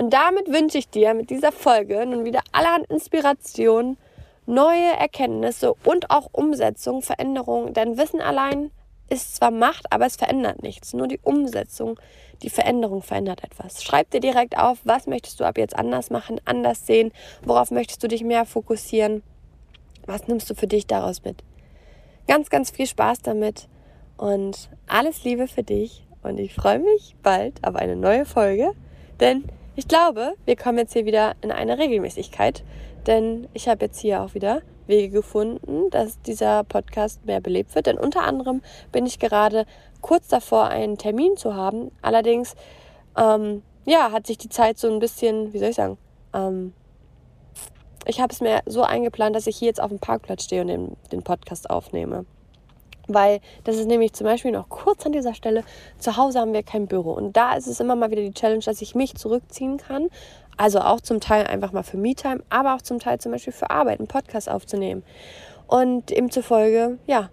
Und 0.00 0.14
damit 0.14 0.50
wünsche 0.50 0.78
ich 0.78 0.88
dir 0.88 1.12
mit 1.12 1.28
dieser 1.28 1.52
Folge 1.52 2.06
nun 2.06 2.24
wieder 2.24 2.40
allerhand 2.52 2.86
Inspiration, 2.86 3.98
neue 4.46 4.96
Erkenntnisse 4.98 5.74
und 5.84 6.10
auch 6.10 6.30
Umsetzung, 6.32 7.02
Veränderung. 7.02 7.74
Denn 7.74 7.98
Wissen 7.98 8.22
allein 8.22 8.70
ist 9.10 9.36
zwar 9.36 9.50
Macht, 9.50 9.92
aber 9.92 10.06
es 10.06 10.16
verändert 10.16 10.62
nichts. 10.62 10.94
Nur 10.94 11.06
die 11.06 11.20
Umsetzung, 11.22 12.00
die 12.40 12.48
Veränderung 12.48 13.02
verändert 13.02 13.44
etwas. 13.44 13.84
Schreib 13.84 14.10
dir 14.10 14.20
direkt 14.20 14.56
auf, 14.56 14.78
was 14.84 15.06
möchtest 15.06 15.38
du 15.38 15.44
ab 15.44 15.58
jetzt 15.58 15.76
anders 15.76 16.08
machen, 16.08 16.40
anders 16.46 16.86
sehen, 16.86 17.12
worauf 17.44 17.70
möchtest 17.70 18.02
du 18.02 18.08
dich 18.08 18.24
mehr 18.24 18.46
fokussieren. 18.46 19.22
Was 20.06 20.28
nimmst 20.28 20.48
du 20.48 20.54
für 20.54 20.66
dich 20.66 20.86
daraus 20.86 21.24
mit? 21.24 21.44
Ganz, 22.26 22.48
ganz 22.48 22.70
viel 22.70 22.86
Spaß 22.86 23.20
damit 23.20 23.68
und 24.16 24.70
alles 24.86 25.24
Liebe 25.24 25.46
für 25.46 25.62
dich 25.62 26.06
und 26.22 26.40
ich 26.40 26.54
freue 26.54 26.78
mich 26.78 27.16
bald 27.22 27.62
auf 27.68 27.74
eine 27.74 27.96
neue 27.96 28.24
Folge, 28.24 28.72
denn 29.20 29.44
ich 29.76 29.88
glaube, 29.88 30.34
wir 30.44 30.56
kommen 30.56 30.78
jetzt 30.78 30.92
hier 30.92 31.06
wieder 31.06 31.34
in 31.40 31.52
eine 31.52 31.78
Regelmäßigkeit, 31.78 32.64
denn 33.06 33.48
ich 33.54 33.68
habe 33.68 33.86
jetzt 33.86 34.00
hier 34.00 34.22
auch 34.22 34.34
wieder 34.34 34.62
Wege 34.86 35.10
gefunden, 35.10 35.88
dass 35.90 36.20
dieser 36.22 36.64
Podcast 36.64 37.24
mehr 37.24 37.40
belebt 37.40 37.74
wird. 37.74 37.86
Denn 37.86 37.98
unter 37.98 38.22
anderem 38.22 38.60
bin 38.92 39.06
ich 39.06 39.18
gerade 39.18 39.64
kurz 40.02 40.28
davor, 40.28 40.66
einen 40.66 40.98
Termin 40.98 41.36
zu 41.36 41.54
haben. 41.54 41.90
Allerdings, 42.02 42.54
ähm, 43.16 43.62
ja, 43.86 44.12
hat 44.12 44.26
sich 44.26 44.36
die 44.36 44.48
Zeit 44.48 44.78
so 44.78 44.90
ein 44.90 44.98
bisschen, 44.98 45.52
wie 45.52 45.58
soll 45.58 45.70
ich 45.70 45.76
sagen, 45.76 45.96
ähm, 46.34 46.74
ich 48.06 48.20
habe 48.20 48.32
es 48.32 48.40
mir 48.40 48.60
so 48.66 48.82
eingeplant, 48.82 49.36
dass 49.36 49.46
ich 49.46 49.56
hier 49.56 49.68
jetzt 49.68 49.80
auf 49.80 49.90
dem 49.90 49.98
Parkplatz 49.98 50.44
stehe 50.44 50.62
und 50.62 50.68
den, 50.68 50.96
den 51.12 51.22
Podcast 51.22 51.70
aufnehme. 51.70 52.24
Weil 53.14 53.40
das 53.64 53.76
ist 53.76 53.86
nämlich 53.86 54.12
zum 54.12 54.26
Beispiel 54.26 54.52
noch 54.52 54.68
kurz 54.68 55.04
an 55.06 55.12
dieser 55.12 55.34
Stelle, 55.34 55.64
zu 55.98 56.16
Hause 56.16 56.40
haben 56.40 56.52
wir 56.52 56.62
kein 56.62 56.86
Büro. 56.86 57.12
Und 57.12 57.36
da 57.36 57.54
ist 57.54 57.66
es 57.66 57.80
immer 57.80 57.96
mal 57.96 58.10
wieder 58.10 58.22
die 58.22 58.32
Challenge, 58.32 58.62
dass 58.64 58.80
ich 58.82 58.94
mich 58.94 59.14
zurückziehen 59.14 59.78
kann. 59.78 60.08
Also 60.56 60.80
auch 60.80 61.00
zum 61.00 61.20
Teil 61.20 61.46
einfach 61.46 61.72
mal 61.72 61.82
für 61.82 61.96
Me-Time, 61.96 62.42
aber 62.50 62.74
auch 62.74 62.82
zum 62.82 62.98
Teil 62.98 63.18
zum 63.18 63.32
Beispiel 63.32 63.52
für 63.52 63.70
Arbeit, 63.70 63.98
einen 63.98 64.08
Podcast 64.08 64.48
aufzunehmen. 64.48 65.02
Und 65.66 66.10
ihm 66.10 66.30
zufolge, 66.30 66.98
ja, 67.06 67.30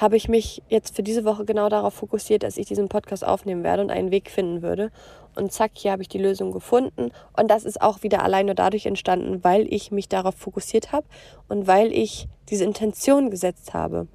habe 0.00 0.16
ich 0.16 0.28
mich 0.28 0.62
jetzt 0.68 0.96
für 0.96 1.02
diese 1.02 1.26
Woche 1.26 1.44
genau 1.44 1.68
darauf 1.68 1.92
fokussiert, 1.92 2.42
dass 2.42 2.56
ich 2.56 2.66
diesen 2.66 2.88
Podcast 2.88 3.24
aufnehmen 3.24 3.62
werde 3.62 3.82
und 3.82 3.90
einen 3.90 4.10
Weg 4.10 4.30
finden 4.30 4.62
würde. 4.62 4.90
Und 5.36 5.52
zack, 5.52 5.72
hier 5.74 5.92
habe 5.92 6.00
ich 6.00 6.08
die 6.08 6.18
Lösung 6.18 6.52
gefunden. 6.52 7.10
Und 7.36 7.50
das 7.50 7.64
ist 7.64 7.82
auch 7.82 8.02
wieder 8.02 8.22
allein 8.22 8.46
nur 8.46 8.54
dadurch 8.54 8.86
entstanden, 8.86 9.44
weil 9.44 9.72
ich 9.72 9.90
mich 9.90 10.08
darauf 10.08 10.34
fokussiert 10.34 10.92
habe 10.92 11.06
und 11.48 11.66
weil 11.66 11.92
ich 11.92 12.28
diese 12.48 12.64
Intention 12.64 13.30
gesetzt 13.30 13.74
habe. 13.74 14.08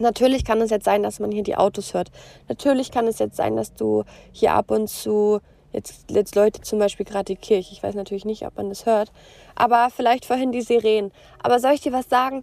Natürlich 0.00 0.44
kann 0.44 0.60
es 0.60 0.70
jetzt 0.70 0.84
sein, 0.84 1.02
dass 1.02 1.20
man 1.20 1.30
hier 1.30 1.42
die 1.42 1.56
Autos 1.56 1.94
hört. 1.94 2.10
Natürlich 2.48 2.90
kann 2.90 3.06
es 3.06 3.18
jetzt 3.18 3.36
sein, 3.36 3.56
dass 3.56 3.74
du 3.74 4.04
hier 4.32 4.52
ab 4.52 4.70
und 4.70 4.88
zu 4.88 5.40
jetzt, 5.74 6.10
jetzt 6.10 6.34
Leute 6.34 6.62
zum 6.62 6.78
Beispiel 6.78 7.04
gerade 7.04 7.26
die 7.26 7.36
Kirche. 7.36 7.72
Ich 7.72 7.82
weiß 7.82 7.94
natürlich 7.94 8.24
nicht, 8.24 8.46
ob 8.46 8.56
man 8.56 8.68
das 8.68 8.86
hört. 8.86 9.12
Aber 9.54 9.88
vielleicht 9.94 10.24
vorhin 10.24 10.52
die 10.52 10.62
Sirenen. 10.62 11.12
Aber 11.42 11.60
soll 11.60 11.72
ich 11.72 11.80
dir 11.80 11.92
was 11.92 12.08
sagen? 12.08 12.42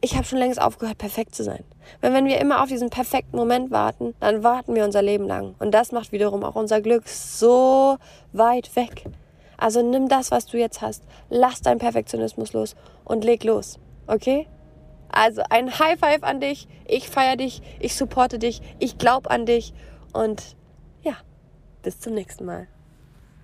Ich 0.00 0.16
habe 0.16 0.24
schon 0.24 0.38
längst 0.38 0.60
aufgehört, 0.60 0.98
perfekt 0.98 1.34
zu 1.34 1.44
sein. 1.44 1.64
Weil 2.02 2.12
wenn 2.12 2.26
wir 2.26 2.38
immer 2.38 2.62
auf 2.62 2.68
diesen 2.68 2.90
perfekten 2.90 3.36
Moment 3.36 3.70
warten, 3.70 4.14
dann 4.20 4.42
warten 4.42 4.74
wir 4.74 4.84
unser 4.84 5.00
Leben 5.00 5.26
lang. 5.26 5.54
Und 5.60 5.70
das 5.70 5.92
macht 5.92 6.12
wiederum 6.12 6.44
auch 6.44 6.56
unser 6.56 6.82
Glück 6.82 7.08
so 7.08 7.96
weit 8.32 8.76
weg. 8.76 9.04
Also 9.56 9.80
nimm 9.80 10.08
das, 10.08 10.30
was 10.30 10.46
du 10.46 10.58
jetzt 10.58 10.82
hast. 10.82 11.04
Lass 11.30 11.62
deinen 11.62 11.78
Perfektionismus 11.78 12.52
los 12.52 12.76
und 13.04 13.24
leg 13.24 13.44
los. 13.44 13.78
Okay? 14.06 14.46
Also 15.14 15.42
ein 15.48 15.78
High 15.78 15.98
Five 15.98 16.22
an 16.22 16.40
dich. 16.40 16.66
Ich 16.86 17.08
feiere 17.08 17.36
dich. 17.36 17.62
Ich 17.78 17.94
supporte 17.94 18.38
dich. 18.38 18.60
Ich 18.80 18.98
glaube 18.98 19.30
an 19.30 19.46
dich. 19.46 19.72
Und 20.12 20.56
ja, 21.02 21.16
bis 21.82 22.00
zum 22.00 22.14
nächsten 22.14 22.44
Mal. 22.44 22.66